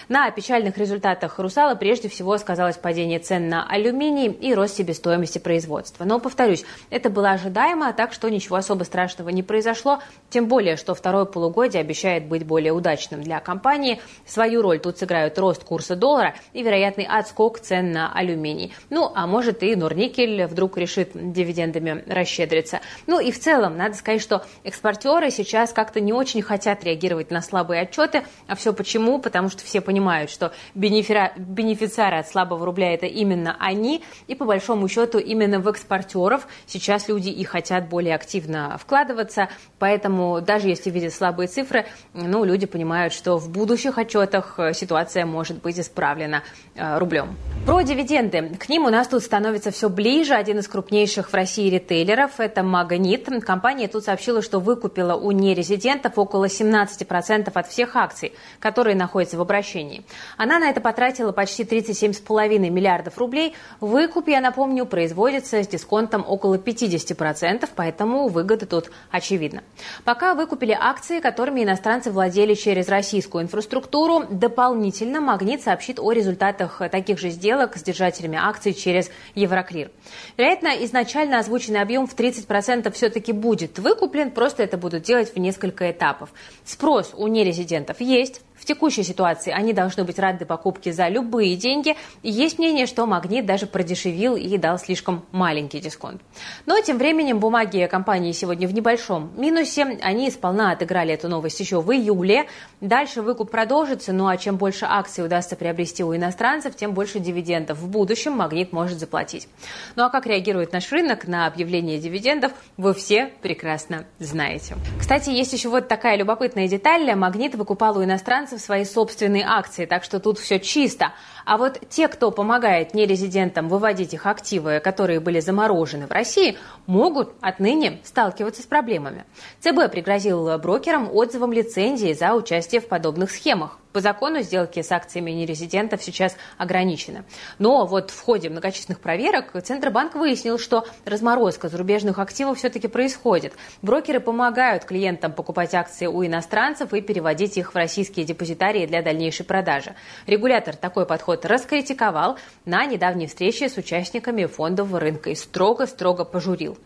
На 0.09 0.31
печальных 0.31 0.79
результатах 0.79 1.39
«Русала» 1.39 1.75
прежде 1.75 2.09
всего 2.09 2.39
сказалось 2.39 2.77
падение 2.77 3.19
цен 3.19 3.49
на 3.49 3.67
алюминий 3.69 4.31
и 4.31 4.55
рост 4.55 4.77
себестоимости 4.77 5.39
производства. 5.39 6.05
Но, 6.05 6.21
повторюсь, 6.21 6.65
это 6.91 7.11
было 7.11 7.31
ожидаемо, 7.31 7.93
так 7.93 8.13
что 8.13 8.29
ничего 8.29 8.57
особо 8.57 8.85
страшного 8.85 9.31
не 9.31 9.43
произошло, 9.43 10.01
тем 10.31 10.47
более, 10.47 10.77
что 10.77 10.95
второе 10.95 11.25
полугодие 11.25 11.81
обещает 11.81 12.27
быть 12.27 12.47
более 12.47 12.73
удачным 12.73 13.23
для 13.23 13.41
компании. 13.41 14.01
Свою 14.25 14.63
роль 14.63 14.79
тут 14.79 14.99
сыграют 14.99 15.39
рост 15.39 15.65
курса 15.65 15.97
доллара 15.97 16.35
и 16.53 16.63
вероятный 16.63 17.07
отскок 17.07 17.59
цен 17.59 17.93
на 17.93 18.13
алюминий. 18.13 18.73
Ну, 18.91 19.11
а 19.15 19.27
может 19.27 19.63
и 19.63 19.75
Норникель 19.75 20.47
вдруг 20.47 20.79
решит 20.79 21.15
дивидендами 21.33 22.05
расщедриться. 22.07 22.81
Ну 23.07 23.21
и 23.21 23.31
в 23.31 23.39
целом, 23.39 23.77
надо 23.77 23.95
сказать, 23.95 24.21
что 24.21 24.45
экспортеры 24.65 25.31
сейчас 25.31 25.73
как-то 25.73 26.01
не 26.01 26.13
очень 26.13 26.43
хотят 26.43 26.85
реагировать 26.85 27.31
на 27.31 27.43
слабые 27.43 27.83
отчеты. 27.83 28.25
А 28.47 28.55
все 28.55 28.73
почему? 28.73 29.19
Потому 29.19 29.49
что 29.49 29.65
все 29.65 29.81
понимают, 29.81 30.31
что 30.31 30.53
бенефира... 30.75 31.33
бенефициары 31.37 32.19
от 32.19 32.29
слабого 32.29 32.65
рубля 32.65 32.93
это 32.95 33.07
именно 33.07 33.57
они. 33.59 34.03
И 34.27 34.35
по 34.35 34.45
большому 34.45 34.89
счету 34.89 35.19
именно 35.19 35.61
в 35.61 35.69
экспортеров 35.69 36.47
сейчас 36.67 37.09
люди 37.09 37.29
и 37.29 37.45
хотят 37.45 37.89
более 37.89 38.15
активно 38.15 38.77
вкладываться. 38.79 39.49
Поэтому 39.79 40.41
даже 40.41 40.69
если 40.69 40.91
видят 40.91 41.15
слабые 41.15 41.49
цифры, 41.49 41.87
ну, 42.13 42.45
люди 42.45 42.67
понимают, 42.67 43.13
что 43.13 43.39
в 43.39 43.49
будущих 43.51 43.99
отчетах 43.99 44.59
ситуация 44.75 45.27
может 45.27 45.63
быть 45.63 45.79
исправлена 45.79 46.43
э, 46.75 46.99
рублем. 46.99 47.37
Про 47.67 47.83
дивиденды. 47.83 48.57
К 48.59 48.69
ним 48.69 48.85
у 48.85 48.91
нас 48.91 49.09
тут 49.09 49.23
становится 49.23 49.71
все 49.71 49.89
ближе. 49.89 50.35
Один 50.35 50.59
из 50.59 50.69
крупнейших 50.69 51.14
в 51.23 51.35
России 51.35 51.71
ритейлеров– 51.71 52.33
это 52.41 52.65
Магнит. 52.65 53.29
Компания 53.45 53.87
тут 53.87 54.05
сообщила, 54.05 54.43
что 54.43 54.59
выкупила 54.59 55.15
у 55.15 55.31
нерезидентов 55.31 56.19
около 56.19 56.47
17% 56.47 57.51
от 57.55 57.69
всех 57.69 57.95
акций, 57.95 58.33
которые 58.59 58.97
находятся 58.97 59.39
в 59.39 59.41
обращении. 59.41 60.05
Она 60.37 60.59
на 60.59 60.71
это 60.71 60.81
потратила 60.81 61.31
почти 61.31 61.63
37,5 61.63 62.59
миллиардов 62.59 63.17
рублей. 63.19 63.55
Выкуп, 63.79 64.27
я 64.29 64.41
напомню, 64.41 64.87
производится 64.87 65.63
с 65.63 65.69
дисконтом 65.69 66.25
около 66.27 66.57
50%, 66.57 67.69
поэтому 67.77 68.27
выгода 68.27 68.67
тут 68.67 68.91
очевидна. 69.13 69.63
Пока 70.05 70.35
выкупили 70.35 70.77
акции, 70.79 71.21
которыми 71.21 71.63
иностранцы 71.63 72.11
владели 72.11 72.55
через 72.55 72.89
российскую 72.89 73.45
инфраструктуру. 73.45 74.25
Дополнительно 74.29 75.21
Магнит 75.21 75.63
сообщит 75.63 76.01
о 76.01 76.11
результатах 76.11 76.83
таких 76.91 77.21
же 77.21 77.31
сделок 77.31 77.77
с 77.77 77.83
держателями 77.85 78.39
акций 78.43 78.75
через 78.75 79.11
Евроклир. 79.37 79.93
Вероятно, 80.37 80.69
изначально 80.85 81.04
озвученный 81.39 81.81
объем 81.81 82.07
в 82.07 82.15
30% 82.15 82.91
все-таки 82.93 83.33
будет 83.33 83.79
выкуплен, 83.79 84.31
просто 84.31 84.63
это 84.63 84.77
будут 84.77 85.03
делать 85.03 85.35
в 85.35 85.39
несколько 85.39 85.91
этапов. 85.91 86.31
Спрос 86.65 87.13
у 87.17 87.27
нерезидентов 87.27 88.01
есть, 88.01 88.41
в 88.65 88.67
текущей 88.67 89.03
ситуации 89.03 89.53
они 89.53 89.75
должны 89.75 90.05
быть 90.05 90.19
рады 90.19 90.47
покупке 90.47 90.91
за 90.93 91.09
любые 91.09 91.55
деньги. 91.55 91.97
И 92.23 92.31
есть 92.31 92.59
мнение, 92.59 92.87
что 92.87 93.05
«Магнит» 93.05 93.45
даже 93.45 93.67
продешевил 93.67 94.37
и 94.37 94.57
дал 94.57 94.79
слишком 94.79 95.27
маленький 95.33 95.81
дисконт. 95.81 96.23
Но 96.65 96.81
тем 96.81 96.97
временем 96.97 97.41
бумаги 97.41 97.87
компании 97.91 98.33
сегодня 98.33 98.67
в 98.67 98.73
небольшом 98.73 99.31
минусе. 99.37 99.99
Они 100.03 100.31
сполна 100.31 100.73
отыграли 100.73 101.13
эту 101.13 101.29
новость 101.29 101.61
еще 101.61 101.83
в 101.83 101.93
июле. 101.93 102.47
Дальше 102.81 103.21
выкуп 103.21 103.51
продолжится, 103.51 104.15
ну 104.15 104.29
а 104.29 104.39
чем 104.39 104.57
больше 104.57 104.87
акций 104.89 105.23
удастся 105.23 105.57
приобрести 105.57 106.03
у 106.03 106.17
иностранцев, 106.17 106.75
тем 106.75 106.95
больше 106.95 107.21
дивидендов 107.21 107.79
в 107.79 107.89
будущем 107.89 108.33
«Магнит» 108.33 108.73
может 108.73 108.99
заплатить. 108.99 109.47
Ну 109.95 110.05
а 110.05 110.09
как 110.09 110.25
реагирует 110.25 110.73
наш 110.73 110.91
рынок 110.91 111.27
на 111.27 111.47
объявление 111.47 111.99
дивидендов, 111.99 112.53
вы 112.79 112.95
все 112.95 113.31
прекрасно 113.43 114.07
знаете. 114.19 114.77
Кстати, 114.99 115.29
есть 115.29 115.53
еще 115.53 115.69
вот 115.69 115.87
такая 115.87 116.17
любопытная 116.17 116.67
деталь. 116.67 117.15
«Магнит» 117.15 117.55
выкупал 117.55 117.99
у 117.99 118.05
иностранцев 118.05 118.54
иностранцев 118.55 118.61
свои 118.61 118.85
собственные 118.85 119.45
акции, 119.47 119.87
так 119.87 120.05
что 120.05 120.21
тут 120.21 120.39
все 120.39 120.59
чисто. 120.59 121.13
А 121.45 121.57
вот 121.57 121.81
те, 121.89 122.09
кто 122.09 122.31
помогает 122.31 122.95
нерезидентам 122.95 123.69
выводить 123.69 124.15
их 124.15 124.27
активы, 124.27 124.81
которые 124.81 125.21
были 125.21 125.41
заморожены 125.41 126.07
в 126.07 126.13
России, 126.13 126.57
могут 126.87 127.35
отныне 127.41 128.01
сталкиваться 128.05 128.63
с 128.63 128.67
проблемами. 128.67 129.25
ЦБ 129.61 129.91
пригрозил 129.91 130.59
брокерам 130.59 131.11
отзывом 131.15 131.53
лицензии 131.53 132.13
за 132.13 132.35
участие 132.35 132.81
в 132.81 132.89
подобных 132.89 133.31
схемах. 133.31 133.79
По 133.95 134.01
закону 134.01 134.43
сделки 134.43 134.83
с 134.83 134.91
акциями 134.91 135.31
нерезидентов 135.31 136.03
сейчас 136.03 136.37
ограничены. 136.59 137.23
Но 137.61 137.87
вот 137.87 138.11
в 138.11 138.21
ходе 138.21 138.51
многочисленных 138.51 138.99
проверок 138.99 139.53
Центробанк 139.63 140.17
выяснил, 140.17 140.59
что 140.59 140.85
разморозка 141.05 141.69
зарубежных 141.69 142.19
активов 142.19 142.59
все-таки 142.59 142.89
происходит. 142.89 143.53
Брокеры 143.83 144.19
помогают 144.19 144.85
клиентам 144.85 145.33
покупать 145.33 145.75
акции 145.75 146.09
у 146.09 146.27
иностранцев 146.27 146.93
и 146.93 147.01
переводить 147.03 147.57
их 147.57 147.73
в 147.73 147.77
российские 147.77 148.27
депозитарии 148.27 148.85
для 148.87 149.01
дальнейшей 149.01 149.47
продажи. 149.47 149.95
Регулятор 150.27 150.75
такой 150.75 151.07
подход 151.07 151.47
раскритиковал 151.47 152.37
на 152.65 152.87
недавней 152.87 153.29
встрече 153.29 153.69
с 153.69 153.77
участниками 153.77 154.47
фондового 154.47 154.99
рынка 154.99 155.31
и 155.31 155.37
строго-строго 155.37 156.25
пожурил. 156.25 156.77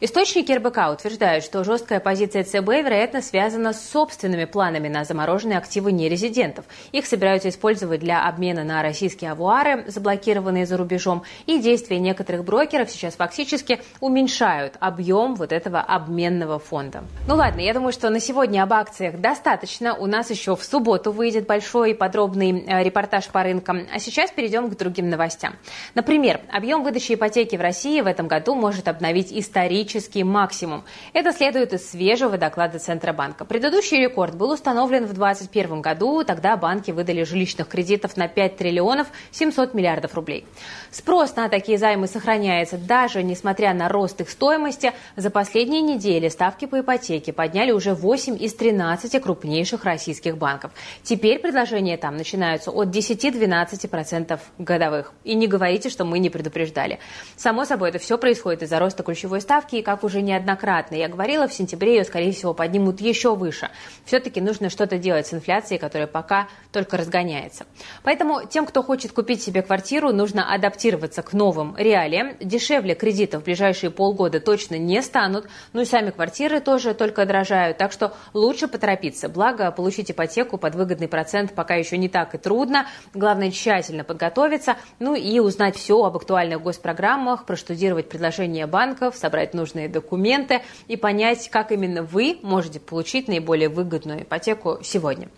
Источники 0.00 0.50
РБК 0.50 0.78
утверждают, 0.92 1.44
что 1.44 1.62
жесткая 1.62 2.00
позиция 2.00 2.42
ЦБ, 2.42 2.66
вероятно, 2.66 3.22
связана 3.22 3.72
с 3.72 3.88
собственными 3.88 4.46
планами 4.46 4.88
на 4.88 5.04
замороженные 5.04 5.58
активы 5.58 5.92
нерезидентов. 5.92 6.55
Их 6.92 7.06
собираются 7.06 7.48
использовать 7.48 8.00
для 8.00 8.26
обмена 8.26 8.64
на 8.64 8.82
российские 8.82 9.32
авуары, 9.32 9.84
заблокированные 9.88 10.66
за 10.66 10.76
рубежом, 10.76 11.22
и 11.46 11.58
действия 11.58 11.98
некоторых 11.98 12.44
брокеров 12.44 12.90
сейчас 12.90 13.14
фактически 13.14 13.80
уменьшают 14.00 14.74
объем 14.80 15.34
вот 15.34 15.52
этого 15.52 15.80
обменного 15.80 16.58
фонда. 16.58 17.04
Ну 17.26 17.34
ладно, 17.34 17.60
я 17.60 17.74
думаю, 17.74 17.92
что 17.92 18.10
на 18.10 18.20
сегодня 18.20 18.62
об 18.62 18.72
акциях 18.72 19.20
достаточно. 19.20 19.94
У 19.94 20.06
нас 20.06 20.30
еще 20.30 20.54
в 20.54 20.62
субботу 20.62 21.10
выйдет 21.10 21.46
большой 21.46 21.94
подробный 21.94 22.64
э, 22.66 22.84
репортаж 22.84 23.26
по 23.28 23.42
рынкам. 23.42 23.86
А 23.92 23.98
сейчас 23.98 24.30
перейдем 24.30 24.70
к 24.70 24.76
другим 24.76 25.10
новостям. 25.10 25.54
Например, 25.94 26.40
объем 26.52 26.84
выдачи 26.84 27.14
ипотеки 27.14 27.56
в 27.56 27.60
России 27.60 28.00
в 28.00 28.06
этом 28.06 28.28
году 28.28 28.54
может 28.54 28.86
обновить 28.86 29.32
исторический 29.32 30.22
максимум. 30.22 30.84
Это 31.12 31.32
следует 31.32 31.72
из 31.72 31.90
свежего 31.90 32.38
доклада 32.38 32.78
Центробанка. 32.78 33.44
Предыдущий 33.44 33.98
рекорд 33.98 34.36
был 34.36 34.50
установлен 34.50 35.06
в 35.06 35.14
2021 35.14 35.80
году, 35.80 36.22
тогда 36.22 36.45
Тогда 36.46 36.58
банки 36.58 36.92
выдали 36.92 37.24
жилищных 37.24 37.66
кредитов 37.66 38.16
на 38.16 38.28
5 38.28 38.56
триллионов 38.56 39.08
700 39.32 39.74
миллиардов 39.74 40.14
рублей. 40.14 40.46
Спрос 40.92 41.34
на 41.34 41.48
такие 41.48 41.76
займы 41.76 42.06
сохраняется 42.06 42.78
даже 42.78 43.24
несмотря 43.24 43.74
на 43.74 43.88
рост 43.88 44.20
их 44.20 44.30
стоимости. 44.30 44.92
За 45.16 45.30
последние 45.30 45.80
недели 45.80 46.28
ставки 46.28 46.66
по 46.66 46.78
ипотеке 46.78 47.32
подняли 47.32 47.72
уже 47.72 47.94
8 47.94 48.40
из 48.40 48.54
13 48.54 49.20
крупнейших 49.20 49.82
российских 49.82 50.38
банков. 50.38 50.70
Теперь 51.02 51.40
предложения 51.40 51.96
там 51.96 52.16
начинаются 52.16 52.70
от 52.70 52.90
10-12% 52.90 54.38
годовых. 54.58 55.14
И 55.24 55.34
не 55.34 55.48
говорите, 55.48 55.88
что 55.88 56.04
мы 56.04 56.20
не 56.20 56.30
предупреждали. 56.30 57.00
Само 57.36 57.64
собой, 57.64 57.88
это 57.88 57.98
все 57.98 58.18
происходит 58.18 58.62
из-за 58.62 58.78
роста 58.78 59.02
ключевой 59.02 59.40
ставки, 59.40 59.74
и 59.74 59.82
как 59.82 60.04
уже 60.04 60.22
неоднократно 60.22 60.94
я 60.94 61.08
говорила, 61.08 61.48
в 61.48 61.52
сентябре 61.52 61.96
ее, 61.96 62.04
скорее 62.04 62.30
всего, 62.30 62.54
поднимут 62.54 63.00
еще 63.00 63.34
выше. 63.34 63.68
Все-таки 64.04 64.40
нужно 64.40 64.70
что-то 64.70 64.96
делать 64.96 65.26
с 65.26 65.34
инфляцией, 65.34 65.80
которая 65.80 66.06
пока 66.06 66.35
пока 66.36 66.48
только 66.72 66.98
разгоняется. 66.98 67.64
Поэтому 68.02 68.46
тем, 68.46 68.66
кто 68.66 68.82
хочет 68.82 69.12
купить 69.12 69.42
себе 69.42 69.62
квартиру, 69.62 70.12
нужно 70.12 70.52
адаптироваться 70.52 71.22
к 71.22 71.32
новым 71.32 71.74
реалиям. 71.78 72.36
Дешевле 72.38 72.94
кредитов 72.94 73.40
в 73.40 73.44
ближайшие 73.46 73.90
полгода 73.90 74.40
точно 74.40 74.76
не 74.76 75.00
станут. 75.00 75.48
Ну 75.72 75.80
и 75.80 75.84
сами 75.86 76.10
квартиры 76.10 76.60
тоже 76.60 76.92
только 76.92 77.24
дорожают. 77.24 77.78
Так 77.78 77.92
что 77.92 78.12
лучше 78.34 78.68
поторопиться. 78.68 79.30
Благо, 79.30 79.70
получить 79.70 80.10
ипотеку 80.10 80.58
под 80.58 80.74
выгодный 80.74 81.08
процент 81.08 81.54
пока 81.54 81.76
еще 81.76 81.96
не 81.96 82.10
так 82.10 82.34
и 82.34 82.38
трудно. 82.38 82.86
Главное 83.14 83.50
тщательно 83.50 84.04
подготовиться. 84.04 84.76
Ну 84.98 85.14
и 85.14 85.38
узнать 85.38 85.76
все 85.76 86.04
об 86.04 86.16
актуальных 86.16 86.60
госпрограммах, 86.60 87.46
проштудировать 87.46 88.10
предложения 88.10 88.66
банков, 88.66 89.16
собрать 89.16 89.54
нужные 89.54 89.88
документы 89.88 90.60
и 90.88 90.96
понять, 90.96 91.48
как 91.48 91.72
именно 91.72 92.02
вы 92.02 92.38
можете 92.42 92.80
получить 92.80 93.28
наиболее 93.28 93.70
выгодную 93.70 94.24
ипотеку 94.24 94.78
сегодня. 94.82 95.30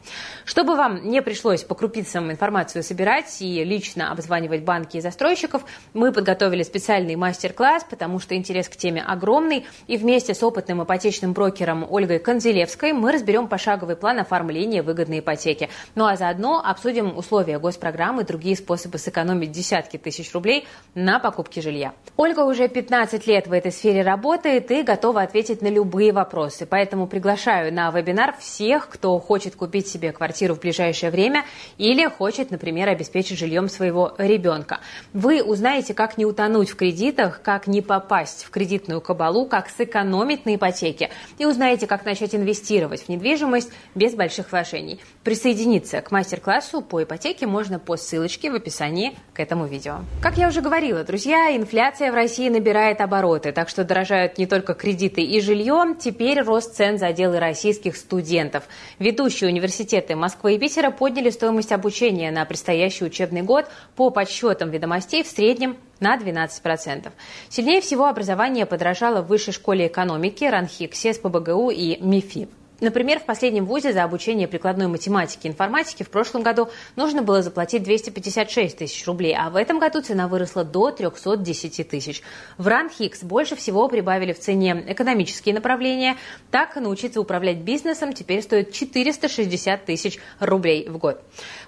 Чтобы 0.45 0.75
вам 0.75 0.88
вам 0.89 1.11
не 1.11 1.21
пришлось 1.23 1.65
по 1.65 1.75
крупицам 1.75 2.31
информацию 2.31 2.83
собирать 2.83 3.37
и 3.41 3.63
лично 3.63 4.11
обзванивать 4.11 4.63
банки 4.63 4.97
и 4.97 5.01
застройщиков, 5.01 5.63
мы 5.93 6.13
подготовили 6.13 6.63
специальный 6.63 7.15
мастер-класс, 7.15 7.85
потому 7.89 8.19
что 8.21 8.35
интерес 8.35 8.69
к 8.69 8.77
теме 8.77 9.03
огромный, 9.03 9.67
и 9.87 9.97
вместе 9.97 10.35
с 10.35 10.43
опытным 10.43 10.83
ипотечным 10.83 11.33
брокером 11.35 11.87
Ольгой 11.89 12.19
Конзелевской 12.19 12.93
мы 12.93 13.13
разберем 13.13 13.49
пошаговый 13.49 13.97
план 13.97 14.21
оформления 14.21 14.83
выгодной 14.83 15.19
ипотеки. 15.21 15.69
Ну 15.95 16.07
а 16.07 16.17
заодно 16.17 16.63
обсудим 16.65 17.17
условия 17.17 17.59
госпрограммы 17.59 18.23
и 18.23 18.25
другие 18.25 18.57
способы 18.57 18.99
сэкономить 18.99 19.53
десятки 19.53 19.99
тысяч 19.99 20.33
рублей 20.33 20.67
на 20.95 21.19
покупке 21.19 21.61
жилья. 21.61 21.93
Ольга 22.17 22.41
уже 22.41 22.69
15 22.69 23.27
лет 23.27 23.47
в 23.47 23.53
этой 23.53 23.73
сфере 23.73 24.03
работает 24.03 24.71
и 24.71 24.83
готова 24.83 25.23
ответить 25.23 25.61
на 25.61 25.69
любые 25.69 26.13
вопросы, 26.13 26.65
поэтому 26.65 27.07
приглашаю 27.07 27.73
на 27.75 27.91
вебинар 27.91 28.35
всех, 28.39 28.89
кто 28.89 29.19
хочет 29.19 29.55
купить 29.55 29.87
себе 29.87 30.13
квартиру 30.13 30.55
в 30.55 30.61
ближайшее 30.79 31.11
время 31.11 31.45
или 31.77 32.07
хочет, 32.07 32.51
например, 32.51 32.89
обеспечить 32.89 33.39
жильем 33.39 33.69
своего 33.69 34.15
ребенка. 34.17 34.79
Вы 35.13 35.43
узнаете, 35.43 35.93
как 35.93 36.19
не 36.19 36.25
утонуть 36.25 36.71
в 36.71 36.77
кредитах, 36.77 37.43
как 37.43 37.67
не 37.67 37.83
попасть 37.83 38.45
в 38.45 38.51
кредитную 38.51 39.01
кабалу, 39.01 39.47
как 39.47 39.69
сэкономить 39.69 40.47
на 40.47 40.55
ипотеке 40.55 41.11
и 41.39 41.47
узнаете, 41.47 41.87
как 41.87 42.05
начать 42.05 42.35
инвестировать 42.35 43.03
в 43.03 43.09
недвижимость 43.09 43.71
без 43.95 44.15
больших 44.15 44.53
вложений. 44.53 45.01
Присоединиться 45.25 46.01
к 46.01 46.13
мастер-классу 46.13 46.81
по 46.81 47.03
ипотеке 47.03 47.47
можно 47.47 47.79
по 47.79 47.97
ссылочке 47.97 48.51
в 48.51 48.55
описании 48.55 49.17
к 49.35 49.41
этому 49.41 49.67
видео. 49.67 50.01
Как 50.23 50.39
я 50.39 50.49
уже 50.49 50.61
говорила, 50.61 51.03
друзья, 51.03 51.57
инфляция 51.57 52.13
в 52.13 52.15
России 52.15 52.49
набирает 52.49 53.01
обороты, 53.01 53.53
так 53.53 53.69
что 53.69 53.83
дорожают 53.83 54.39
не 54.39 54.47
только 54.47 54.75
кредиты 54.75 55.23
и 55.23 55.41
жилье, 55.41 55.97
теперь 55.99 56.41
рост 56.41 56.77
цен 56.77 56.99
заделы 56.99 57.41
российских 57.41 57.97
студентов. 57.97 58.65
Ведущие 58.99 59.51
университеты 59.51 60.15
Москвы 60.15 60.55
и 60.55 60.58
Питера 60.59 60.91
подняли 60.91 61.31
стоимость 61.31 61.73
обучения 61.73 62.31
на 62.31 62.45
предстоящий 62.45 63.05
учебный 63.05 63.43
год 63.43 63.67
по 63.97 64.11
подсчетам 64.11 64.71
ведомостей 64.71 65.23
в 65.23 65.29
среднем 65.29 65.77
на 66.01 66.17
12%. 66.17 67.11
Сильнее 67.49 67.81
всего 67.81 68.07
образование 68.07 68.67
подорожало 68.67 69.23
в 69.23 69.29
Высшей 69.29 69.53
школе 69.53 69.87
экономики, 69.87 70.45
РАНХИКСе, 70.45 71.15
СПБГУ 71.15 71.71
и 71.71 71.99
МИФИ. 72.01 72.49
Например, 72.81 73.19
в 73.19 73.25
последнем 73.25 73.67
вузе 73.67 73.93
за 73.93 74.05
обучение 74.05 74.47
прикладной 74.47 74.87
математики 74.87 75.49
и 75.49 75.51
информатики 75.51 76.05
в 76.05 76.11
прошлом 76.11 76.43
году 76.43 76.69
нужно 76.95 77.23
было 77.23 77.43
заплатить 77.43 77.83
256 77.83 78.79
тысяч 78.79 79.05
рублей, 79.07 79.35
а 79.37 79.51
в 79.51 79.57
этом 79.57 79.81
году 79.81 80.01
цена 80.01 80.29
выросла 80.29 80.63
до 80.63 80.93
310 80.93 81.89
тысяч. 81.89 82.23
В 82.57 82.69
РАНХИКС 82.69 83.25
больше 83.25 83.57
всего 83.57 83.89
прибавили 83.89 84.33
в 84.33 84.39
цене 84.39 84.85
экономические 84.87 85.57
направления. 85.57 86.17
Так, 86.53 86.77
научиться 86.77 87.21
управлять 87.21 87.59
бизнесом 87.59 88.13
теперь 88.13 88.43
стоит 88.43 88.73
460 88.73 89.85
тысяч 89.85 90.19
рублей 90.39 90.89
в 90.89 90.99
год. 90.99 91.21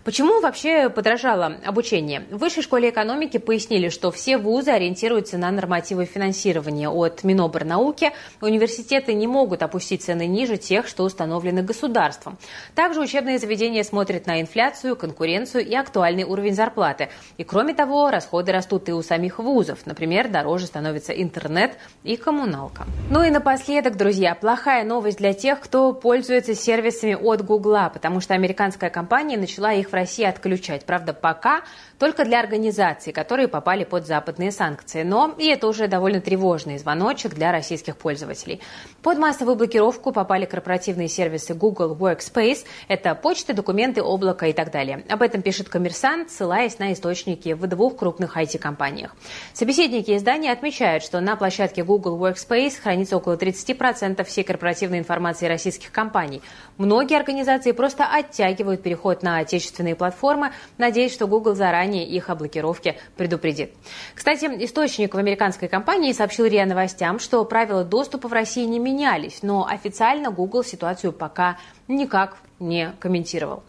Почему 0.05 0.41
вообще 0.41 0.91
подорожало 0.91 1.57
обучение? 1.65 2.25
В 2.31 2.39
Высшей 2.39 2.63
школе 2.63 2.91
экономики 2.91 3.39
пояснили, 3.39 3.89
что 3.89 4.13
все 4.13 4.39
вузы 4.39 4.71
ориентируются 4.71 5.39
на 5.39 5.51
нормативы 5.51 6.05
финансирования 6.05 6.89
от 6.89 7.25
Миноборнауки. 7.25 8.13
Университеты 8.41 9.13
не 9.13 9.27
могут 9.27 9.63
опустить 9.63 10.03
цены 10.03 10.27
ниже 10.27 10.57
тех, 10.57 10.87
что 10.87 11.00
что 11.01 11.05
установлены 11.05 11.63
государством. 11.63 12.37
Также 12.75 13.01
учебные 13.01 13.39
заведения 13.39 13.83
смотрят 13.85 14.27
на 14.27 14.41
инфляцию, 14.41 14.97
конкуренцию 14.97 15.67
и 15.67 15.75
актуальный 15.75 16.25
уровень 16.25 16.55
зарплаты. 16.55 17.09
И 17.39 17.45
кроме 17.45 17.73
того, 17.73 18.11
расходы 18.11 18.53
растут 18.53 18.89
и 18.91 18.93
у 18.93 19.03
самих 19.03 19.39
вузов. 19.39 19.87
Например, 19.87 20.29
дороже 20.29 20.67
становится 20.67 21.13
интернет 21.13 21.79
и 22.05 22.17
коммуналка. 22.17 22.85
Ну 23.09 23.23
и 23.23 23.31
напоследок, 23.31 23.97
друзья, 23.97 24.35
плохая 24.35 24.85
новость 24.85 25.19
для 25.19 25.33
тех, 25.33 25.61
кто 25.61 25.95
пользуется 25.95 26.55
сервисами 26.55 27.15
от 27.15 27.43
Гугла, 27.45 27.91
потому 27.93 28.21
что 28.21 28.35
американская 28.35 28.91
компания 28.91 29.39
начала 29.39 29.73
их 29.73 29.91
в 29.91 29.95
России 29.95 30.25
отключать. 30.25 30.85
Правда, 30.85 31.15
пока 31.15 31.63
только 31.99 32.25
для 32.25 32.41
организаций, 32.41 33.13
которые 33.13 33.49
попали 33.49 33.85
под 33.85 34.07
западные 34.07 34.53
санкции. 34.53 35.03
Но 35.03 35.35
и 35.39 35.47
это 35.47 35.67
уже 35.67 35.87
довольно 35.87 36.21
тревожный 36.21 36.79
звоночек 36.79 37.35
для 37.35 37.53
российских 37.53 37.97
пользователей. 37.97 38.61
Под 39.03 39.19
массовую 39.19 39.57
блокировку 39.57 40.11
попали 40.11 40.45
корпоративные 40.47 40.90
сервисы 41.09 41.55
Google 41.55 41.97
Workspace. 41.97 42.65
Это 42.89 43.15
почта, 43.15 43.55
документы, 43.55 44.03
облако 44.03 44.47
и 44.47 44.53
так 44.53 44.71
далее. 44.71 45.05
Об 45.09 45.23
этом 45.23 45.43
пишет 45.43 45.69
коммерсант, 45.69 46.31
ссылаясь 46.31 46.79
на 46.79 46.93
источники 46.93 47.53
в 47.53 47.67
двух 47.67 47.97
крупных 47.97 48.37
IT-компаниях. 48.37 49.15
Собеседники 49.53 50.17
издания 50.17 50.53
отмечают, 50.53 51.03
что 51.03 51.21
на 51.21 51.37
площадке 51.37 51.85
Google 51.85 52.19
Workspace 52.19 52.81
хранится 52.81 53.17
около 53.17 53.37
30% 53.37 54.25
всей 54.25 54.45
корпоративной 54.45 54.99
информации 54.99 55.47
российских 55.47 55.93
компаний. 55.93 56.43
Многие 56.79 57.17
организации 57.17 57.73
просто 57.73 58.07
оттягивают 58.07 58.83
переход 58.83 59.23
на 59.23 59.39
отечественные 59.39 59.95
платформы, 59.95 60.53
надеясь, 60.79 61.13
что 61.13 61.27
Google 61.27 61.55
заранее 61.55 62.07
их 62.07 62.31
о 62.31 62.35
блокировке 62.35 62.97
предупредит. 63.17 63.73
Кстати, 64.15 64.47
источник 64.65 65.15
в 65.15 65.19
американской 65.19 65.69
компании 65.69 66.13
сообщил 66.13 66.47
РИА 66.47 66.67
Новостям, 66.67 67.19
что 67.19 67.45
правила 67.45 67.85
доступа 67.85 68.29
в 68.29 68.33
России 68.33 68.65
не 68.65 68.79
менялись, 68.79 69.43
но 69.43 69.67
официально 69.67 70.31
Google 70.31 70.65
ситуацию 70.65 70.80
пока 71.13 71.57
никак 71.91 72.37
не 72.59 72.93
комментировал. 73.01 73.63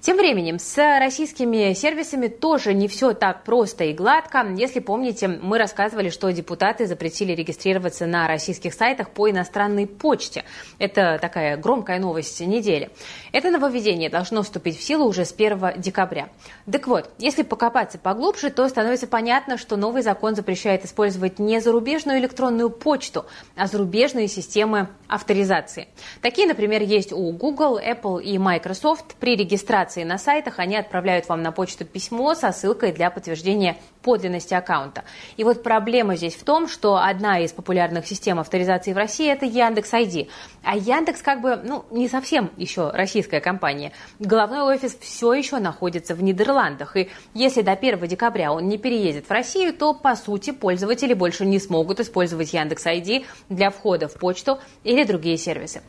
Тем 0.00 0.18
временем 0.18 0.60
с 0.60 0.76
российскими 1.00 1.72
сервисами 1.72 2.28
тоже 2.28 2.74
не 2.74 2.86
все 2.86 3.12
так 3.12 3.42
просто 3.42 3.82
и 3.84 3.92
гладко. 3.92 4.46
Если 4.56 4.78
помните, 4.78 5.26
мы 5.26 5.58
рассказывали, 5.58 6.10
что 6.10 6.30
депутаты 6.30 6.86
запретили 6.86 7.32
регистрироваться 7.32 8.06
на 8.06 8.28
российских 8.28 8.72
сайтах 8.72 9.10
по 9.10 9.28
иностранной 9.28 9.88
почте. 9.88 10.44
Это 10.78 11.18
такая 11.20 11.56
громкая 11.56 11.98
новость 11.98 12.40
недели. 12.40 12.90
Это 13.32 13.50
нововведение 13.50 14.08
должно 14.08 14.44
вступить 14.44 14.78
в 14.78 14.82
силу 14.82 15.06
уже 15.06 15.24
с 15.24 15.32
1 15.32 15.72
декабря. 15.78 16.28
Так 16.70 16.86
вот, 16.86 17.10
если 17.18 17.42
покопаться 17.42 17.98
поглубже, 17.98 18.50
то 18.50 18.68
становится 18.68 19.08
понятно, 19.08 19.58
что 19.58 19.76
новый 19.76 20.02
закон 20.02 20.36
запрещает 20.36 20.84
использовать 20.84 21.40
не 21.40 21.58
зарубежную 21.58 22.20
электронную 22.20 22.70
почту, 22.70 23.26
а 23.56 23.66
зарубежные 23.66 24.28
системы 24.28 24.88
авторизации. 25.08 25.88
Такие, 26.22 26.46
например, 26.46 26.82
есть 26.82 27.12
у 27.12 27.32
Google, 27.32 27.65
Apple 27.74 28.22
и 28.22 28.38
Microsoft. 28.38 29.16
При 29.16 29.36
регистрации 29.36 30.04
на 30.04 30.18
сайтах 30.18 30.58
они 30.58 30.76
отправляют 30.76 31.28
вам 31.28 31.42
на 31.42 31.50
почту 31.50 31.84
письмо 31.84 32.34
со 32.34 32.52
ссылкой 32.52 32.92
для 32.92 33.10
подтверждения 33.10 33.76
подлинности 34.02 34.54
аккаунта. 34.54 35.02
И 35.36 35.42
вот 35.42 35.64
проблема 35.64 36.14
здесь 36.14 36.36
в 36.36 36.44
том, 36.44 36.68
что 36.68 36.96
одна 36.96 37.40
из 37.40 37.52
популярных 37.52 38.06
систем 38.06 38.38
авторизации 38.38 38.92
в 38.92 38.96
России– 38.96 39.28
это 39.32 39.44
Яндекс 39.44 39.92
ID. 39.92 40.28
А 40.62 40.76
Яндекс 40.76 41.22
как 41.22 41.40
бы 41.40 41.56
ну, 41.56 41.84
не 41.90 42.08
совсем 42.08 42.52
еще 42.56 42.90
российская 42.90 43.40
компания. 43.40 43.90
Головной 44.20 44.60
офис 44.60 44.96
все 45.00 45.32
еще 45.32 45.58
находится 45.58 46.14
в 46.14 46.22
Нидерландах. 46.22 46.96
И 46.96 47.10
если 47.34 47.62
до 47.62 47.72
1 47.72 48.06
декабря 48.06 48.52
он 48.52 48.68
не 48.68 48.78
переедет 48.78 49.26
в 49.26 49.30
Россию, 49.32 49.74
то, 49.74 49.92
по 49.92 50.14
сути, 50.14 50.52
пользователи 50.52 51.12
больше 51.12 51.44
не 51.44 51.58
смогут 51.58 51.98
использовать 51.98 52.52
Яндекс 52.52 52.86
ID 52.86 53.26
для 53.48 53.70
входа 53.70 54.06
в 54.06 54.14
почту 54.14 54.60
или 54.84 55.02
другие 55.02 55.36
сервисы. 55.36 55.82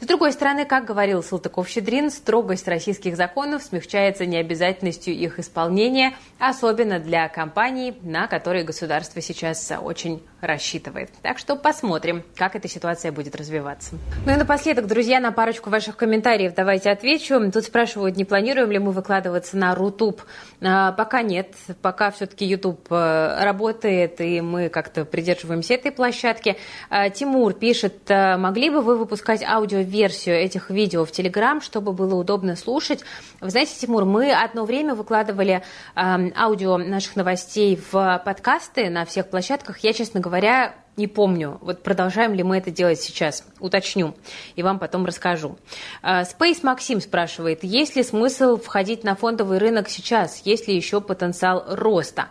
С 0.00 0.06
другой 0.06 0.32
стороны, 0.32 0.64
как 0.64 0.84
говорил 0.84 1.23
Салтыков-Щедрин, 1.24 2.10
строгость 2.10 2.68
российских 2.68 3.16
законов 3.16 3.62
смягчается 3.62 4.26
необязательностью 4.26 5.14
их 5.14 5.38
исполнения, 5.38 6.14
особенно 6.38 6.98
для 7.00 7.28
компаний, 7.28 7.94
на 8.02 8.26
которые 8.26 8.64
государство 8.64 9.20
сейчас 9.20 9.72
очень 9.82 10.22
рассчитывает. 10.40 11.10
Так 11.22 11.38
что 11.38 11.56
посмотрим, 11.56 12.22
как 12.36 12.54
эта 12.54 12.68
ситуация 12.68 13.12
будет 13.12 13.34
развиваться. 13.36 13.96
Ну 14.26 14.32
и 14.32 14.36
напоследок, 14.36 14.86
друзья, 14.86 15.20
на 15.20 15.32
парочку 15.32 15.70
ваших 15.70 15.96
комментариев 15.96 16.54
давайте 16.54 16.90
отвечу. 16.90 17.40
Тут 17.50 17.64
спрашивают, 17.64 18.16
не 18.16 18.24
планируем 18.24 18.70
ли 18.70 18.78
мы 18.78 18.92
выкладываться 18.92 19.56
на 19.56 19.74
Рутуб. 19.74 20.22
А, 20.60 20.92
пока 20.92 21.22
нет, 21.22 21.54
пока 21.82 22.10
все-таки 22.10 22.44
YouTube 22.44 22.86
э, 22.90 23.44
работает, 23.44 24.20
и 24.20 24.40
мы 24.40 24.68
как-то 24.68 25.04
придерживаемся 25.04 25.74
этой 25.74 25.92
площадки. 25.92 26.56
А, 26.90 27.10
Тимур 27.10 27.52
пишет, 27.54 28.10
«А, 28.10 28.36
могли 28.36 28.70
бы 28.70 28.80
вы 28.80 28.96
выпускать 28.96 29.42
аудиоверсию 29.42 30.36
этих 30.36 30.70
видео 30.70 31.03
в 31.04 31.12
Телеграм, 31.12 31.60
чтобы 31.60 31.92
было 31.92 32.14
удобно 32.14 32.56
слушать? 32.56 33.04
Вы 33.40 33.50
знаете, 33.50 33.74
Тимур, 33.78 34.04
мы 34.04 34.32
одно 34.32 34.64
время 34.64 34.94
выкладывали 34.94 35.62
аудио 35.96 36.78
наших 36.78 37.16
новостей 37.16 37.80
в 37.90 38.22
подкасты 38.24 38.90
на 38.90 39.04
всех 39.04 39.28
площадках. 39.30 39.78
Я, 39.78 39.92
честно 39.92 40.20
говоря, 40.20 40.74
не 40.96 41.06
помню, 41.08 41.58
вот 41.60 41.82
продолжаем 41.82 42.34
ли 42.34 42.42
мы 42.42 42.58
это 42.58 42.70
делать 42.70 43.00
сейчас, 43.00 43.44
уточню 43.58 44.14
и 44.54 44.62
вам 44.62 44.78
потом 44.78 45.04
расскажу. 45.04 45.58
А, 46.02 46.22
Space 46.22 46.60
Максим 46.62 47.00
спрашивает, 47.00 47.64
есть 47.64 47.96
ли 47.96 48.02
смысл 48.02 48.56
входить 48.56 49.02
на 49.02 49.16
фондовый 49.16 49.58
рынок 49.58 49.88
сейчас, 49.88 50.42
есть 50.44 50.68
ли 50.68 50.76
еще 50.76 51.00
потенциал 51.00 51.64
роста? 51.68 52.28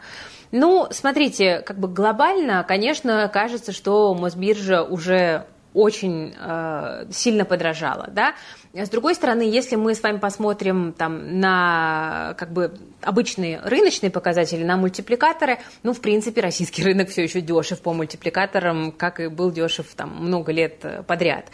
Ну, 0.52 0.88
смотрите, 0.92 1.60
как 1.60 1.80
бы 1.80 1.88
глобально, 1.88 2.64
конечно, 2.66 3.30
кажется, 3.34 3.72
что 3.72 4.14
Мосбиржа 4.14 4.84
уже 4.84 5.48
очень 5.74 6.34
э, 6.40 7.06
сильно 7.12 7.44
подражала, 7.44 8.08
да, 8.12 8.36
С 8.76 8.90
другой 8.90 9.14
стороны, 9.14 9.44
если 9.44 9.76
мы 9.76 9.94
с 9.94 10.02
вами 10.02 10.18
посмотрим 10.18 10.96
там, 10.98 11.40
на 11.40 12.34
как 12.40 12.52
бы, 12.52 12.74
обычные 13.02 13.60
рыночные 13.64 14.10
показатели, 14.10 14.64
на 14.64 14.78
мультипликаторы, 14.78 15.60
ну, 15.84 15.94
в 15.94 16.02
принципе, 16.02 16.42
российский 16.42 16.84
рынок 16.84 17.10
все 17.10 17.22
еще 17.22 17.42
дешев 17.42 17.82
по 17.82 17.94
мультипликаторам, 17.94 18.92
как 18.92 19.20
и 19.20 19.28
был 19.28 19.52
дешев 19.52 19.94
там, 19.96 20.16
много 20.16 20.52
лет 20.52 20.80
э, 20.82 21.04
подряд. 21.04 21.46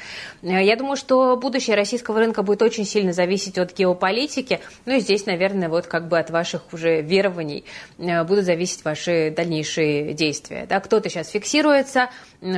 Э, 0.44 0.64
я 0.64 0.78
думаю, 0.78 0.96
что 0.96 1.36
будущее 1.36 1.76
российского 1.76 2.20
рынка 2.20 2.42
будет 2.42 2.62
очень 2.62 2.86
сильно 2.86 3.12
зависеть 3.12 3.58
от 3.58 3.76
геополитики, 3.76 4.62
ну 4.86 4.96
и 4.96 5.02
здесь, 5.02 5.26
наверное, 5.26 5.68
вот 5.68 5.88
как 5.88 6.08
бы 6.08 6.18
от 6.20 6.30
ваших 6.30 6.72
уже 6.72 7.02
верований 7.02 7.66
э, 7.98 8.24
будут 8.24 8.46
зависеть 8.46 8.86
ваши 8.86 9.34
дальнейшие 9.36 10.14
действия. 10.14 10.68
Да? 10.70 10.80
Кто-то 10.80 11.10
сейчас 11.10 11.32
фиксируется, 11.32 12.12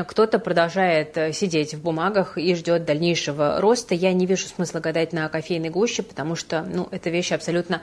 кто-то 0.08 0.38
продолжает 0.38 1.18
сидеть 1.34 1.74
в 1.74 1.82
бумагах 1.82 2.38
и 2.38 2.54
ждет 2.54 2.86
дальнейшего 2.86 3.60
роста. 3.60 3.96
Я 3.96 4.14
не 4.14 4.28
вижу 4.28 4.51
смысла 4.56 4.80
гадать 4.80 5.14
на 5.14 5.28
кофейной 5.30 5.70
гуще, 5.70 6.04
потому 6.04 6.36
что 6.36 6.64
ну, 6.64 6.88
это 6.92 7.10
вещи 7.10 7.34
абсолютно 7.34 7.82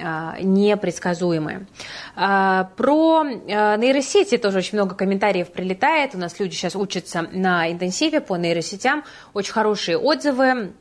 а, 0.00 0.36
непредсказуемые. 0.40 1.66
А, 2.16 2.70
про 2.76 3.22
а, 3.22 3.76
нейросети 3.76 4.38
тоже 4.38 4.58
очень 4.58 4.78
много 4.78 4.94
комментариев 4.94 5.50
прилетает. 5.50 6.14
У 6.14 6.18
нас 6.18 6.38
люди 6.38 6.54
сейчас 6.54 6.76
учатся 6.76 7.22
на 7.32 7.70
интенсиве 7.70 8.20
по 8.20 8.36
нейросетям. 8.36 9.04
Очень 9.34 9.52
хорошие 9.52 9.98
отзывы. 9.98 10.72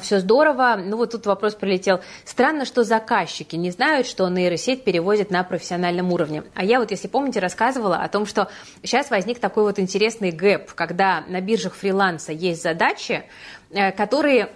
Все 0.00 0.20
здорово. 0.20 0.76
Ну 0.78 0.96
вот 0.96 1.10
тут 1.10 1.26
вопрос 1.26 1.54
прилетел. 1.54 2.00
Странно, 2.24 2.64
что 2.64 2.84
заказчики 2.84 3.56
не 3.56 3.72
знают, 3.72 4.06
что 4.06 4.28
нейросеть 4.28 4.84
переводит 4.84 5.30
на 5.30 5.42
профессиональном 5.42 6.12
уровне. 6.12 6.44
А 6.54 6.64
я 6.64 6.78
вот, 6.78 6.92
если 6.92 7.08
помните, 7.08 7.40
рассказывала 7.40 7.96
о 7.96 8.08
том, 8.08 8.24
что 8.24 8.48
сейчас 8.82 9.10
возник 9.10 9.40
такой 9.40 9.64
вот 9.64 9.80
интересный 9.80 10.30
гэп, 10.30 10.72
когда 10.74 11.24
на 11.26 11.40
биржах 11.40 11.74
фриланса 11.74 12.32
есть 12.32 12.62
задачи, 12.62 13.24
э, 13.70 13.90
которые 13.90 14.52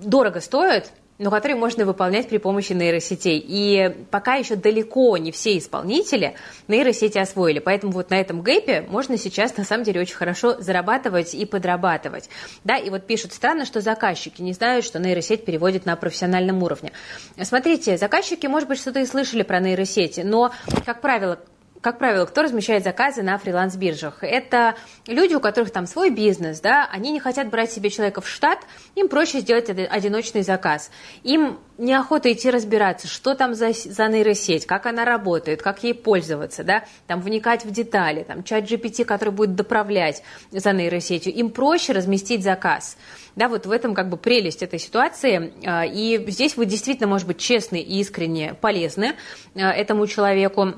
дорого 0.00 0.40
стоят, 0.40 0.90
но 1.18 1.30
которые 1.30 1.56
можно 1.56 1.84
выполнять 1.84 2.28
при 2.28 2.38
помощи 2.38 2.72
нейросетей. 2.72 3.44
И 3.44 3.94
пока 4.10 4.34
еще 4.34 4.56
далеко 4.56 5.16
не 5.16 5.32
все 5.32 5.58
исполнители 5.58 6.34
нейросети 6.68 7.18
освоили. 7.18 7.58
Поэтому 7.58 7.92
вот 7.92 8.10
на 8.10 8.20
этом 8.20 8.42
гэпе 8.42 8.82
можно 8.88 9.18
сейчас 9.18 9.56
на 9.56 9.64
самом 9.64 9.84
деле 9.84 10.00
очень 10.00 10.16
хорошо 10.16 10.60
зарабатывать 10.60 11.34
и 11.34 11.44
подрабатывать. 11.44 12.30
Да, 12.64 12.76
и 12.76 12.90
вот 12.90 13.06
пишут, 13.06 13.32
странно, 13.32 13.64
что 13.64 13.80
заказчики 13.80 14.42
не 14.42 14.52
знают, 14.52 14.84
что 14.84 14.98
нейросеть 14.98 15.44
переводит 15.44 15.86
на 15.86 15.96
профессиональном 15.96 16.62
уровне. 16.62 16.92
Смотрите, 17.42 17.96
заказчики, 17.98 18.46
может 18.46 18.68
быть, 18.68 18.78
что-то 18.78 19.00
и 19.00 19.06
слышали 19.06 19.42
про 19.42 19.60
нейросети, 19.60 20.20
но, 20.20 20.52
как 20.86 21.00
правило, 21.00 21.38
как 21.88 21.98
правило, 21.98 22.26
кто 22.26 22.42
размещает 22.42 22.84
заказы 22.84 23.22
на 23.22 23.38
фриланс-биржах? 23.38 24.18
Это 24.20 24.74
люди, 25.06 25.32
у 25.32 25.40
которых 25.40 25.70
там 25.70 25.86
свой 25.86 26.10
бизнес, 26.10 26.60
да, 26.60 26.86
они 26.92 27.10
не 27.10 27.18
хотят 27.18 27.48
брать 27.48 27.72
себе 27.72 27.88
человека 27.88 28.20
в 28.20 28.28
штат, 28.28 28.58
им 28.94 29.08
проще 29.08 29.40
сделать 29.40 29.70
одиночный 29.70 30.42
заказ. 30.42 30.90
Им 31.22 31.58
неохота 31.78 32.30
идти 32.30 32.50
разбираться, 32.50 33.06
что 33.06 33.34
там 33.34 33.54
за, 33.54 33.72
за 33.72 34.06
нейросеть, 34.08 34.66
как 34.66 34.84
она 34.84 35.06
работает, 35.06 35.62
как 35.62 35.82
ей 35.82 35.94
пользоваться, 35.94 36.62
да, 36.62 36.84
там 37.06 37.22
вникать 37.22 37.64
в 37.64 37.70
детали, 37.70 38.22
там 38.22 38.42
чат 38.42 38.64
GPT, 38.64 39.06
который 39.06 39.30
будет 39.30 39.54
доправлять 39.54 40.22
за 40.50 40.72
нейросетью. 40.74 41.32
Им 41.32 41.48
проще 41.48 41.94
разместить 41.94 42.44
заказ. 42.44 42.98
Да, 43.34 43.48
вот 43.48 43.64
в 43.64 43.70
этом 43.70 43.94
как 43.94 44.10
бы 44.10 44.16
прелесть 44.16 44.62
этой 44.62 44.78
ситуации. 44.78 45.54
А, 45.64 45.86
и 45.86 46.22
здесь 46.30 46.56
вы 46.56 46.66
действительно, 46.66 47.08
может 47.08 47.26
быть, 47.26 47.38
честны 47.38 47.80
и 47.80 48.00
искренне 48.00 48.52
полезны 48.52 49.14
а, 49.54 49.70
этому 49.70 50.06
человеку. 50.06 50.74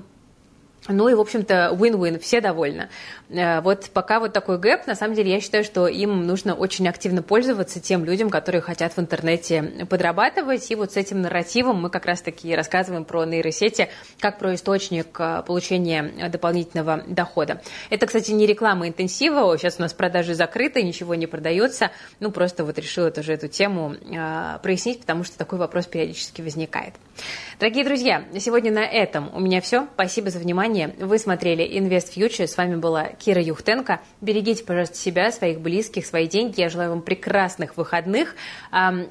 Ну 0.89 1.09
и, 1.09 1.15
в 1.15 1.21
общем-то, 1.21 1.77
win-win, 1.79 2.19
все 2.19 2.41
довольны. 2.41 2.89
Э, 3.29 3.61
вот 3.61 3.91
пока 3.93 4.19
вот 4.19 4.33
такой 4.33 4.59
гэп, 4.59 4.87
на 4.87 4.95
самом 4.95 5.15
деле, 5.15 5.33
я 5.33 5.41
считаю, 5.41 5.63
что 5.63 5.87
им 5.87 6.27
нужно 6.27 6.55
очень 6.55 6.89
активно 6.89 7.23
пользоваться 7.23 7.81
тем 7.81 8.05
людям, 8.05 8.31
которые 8.31 8.63
хотят 8.63 8.97
в 8.97 8.99
интернете 8.99 9.87
подрабатывать. 9.89 10.71
И 10.71 10.75
вот 10.75 10.93
с 10.93 10.97
этим 10.97 11.21
нарративом 11.21 11.81
мы 11.83 11.91
как 11.91 12.07
раз-таки 12.07 12.55
рассказываем 12.55 13.05
про 13.05 13.25
нейросети, 13.25 13.89
как 14.19 14.39
про 14.39 14.55
источник 14.55 15.09
э, 15.19 15.43
получения 15.47 16.29
дополнительного 16.31 17.05
дохода. 17.07 17.61
Это, 17.91 18.07
кстати, 18.07 18.33
не 18.33 18.47
реклама 18.47 18.89
интенсива, 18.89 19.57
сейчас 19.59 19.77
у 19.79 19.83
нас 19.83 19.93
продажи 19.93 20.35
закрыты, 20.35 20.83
ничего 20.83 21.15
не 21.15 21.27
продается. 21.27 21.91
Ну, 22.21 22.31
просто 22.31 22.65
вот 22.65 22.79
решила 22.79 23.11
тоже 23.11 23.35
эту 23.35 23.49
тему 23.49 23.95
э, 23.95 24.59
прояснить, 24.63 25.01
потому 25.01 25.25
что 25.25 25.37
такой 25.37 25.59
вопрос 25.59 25.87
периодически 25.87 26.41
возникает. 26.41 26.95
Дорогие 27.59 27.85
друзья, 27.85 28.25
сегодня 28.39 28.73
на 28.73 28.85
этом 28.85 29.31
у 29.35 29.41
меня 29.41 29.61
все. 29.61 29.87
Спасибо 29.95 30.31
за 30.31 30.39
внимание. 30.71 30.95
Вы 30.99 31.19
смотрели 31.19 31.65
Invest 31.65 32.15
Future. 32.15 32.47
С 32.47 32.57
вами 32.57 32.77
была 32.77 33.09
Кира 33.09 33.43
Юхтенко. 33.43 34.01
Берегите, 34.21 34.65
пожалуйста, 34.65 34.97
себя, 34.97 35.31
своих 35.33 35.61
близких, 35.61 36.07
свои 36.07 36.27
деньги. 36.27 36.61
Я 36.61 36.69
желаю 36.69 36.91
вам 36.91 37.03
прекрасных 37.03 37.77
выходных. 37.77 38.35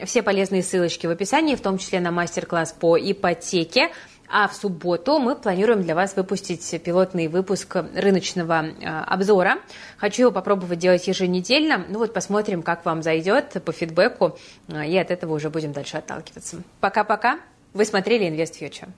Все 0.06 0.24
полезные 0.24 0.64
ссылочки 0.64 1.08
в 1.08 1.12
описании, 1.12 1.56
в 1.56 1.62
том 1.62 1.78
числе 1.78 2.00
на 2.00 2.12
мастер-класс 2.12 2.74
по 2.80 2.98
ипотеке. 2.98 3.90
А 4.32 4.48
в 4.48 4.54
субботу 4.54 5.18
мы 5.18 5.36
планируем 5.36 5.82
для 5.82 5.96
вас 5.96 6.16
выпустить 6.16 6.82
пилотный 6.84 7.28
выпуск 7.28 7.78
рыночного 7.96 8.66
обзора. 9.08 9.58
Хочу 9.98 10.24
его 10.24 10.32
попробовать 10.32 10.78
делать 10.78 11.08
еженедельно. 11.08 11.86
Ну 11.90 11.98
вот 11.98 12.14
посмотрим, 12.14 12.62
как 12.62 12.86
вам 12.86 13.02
зайдет 13.02 13.62
по 13.66 13.72
фидбэку. 13.72 14.38
И 14.70 14.98
от 14.98 15.12
этого 15.12 15.34
уже 15.34 15.50
будем 15.50 15.74
дальше 15.74 15.98
отталкиваться. 15.98 16.62
Пока-пока. 16.80 17.40
Вы 17.74 17.86
смотрели 17.86 18.28
Invest 18.28 18.60
Future. 18.60 18.90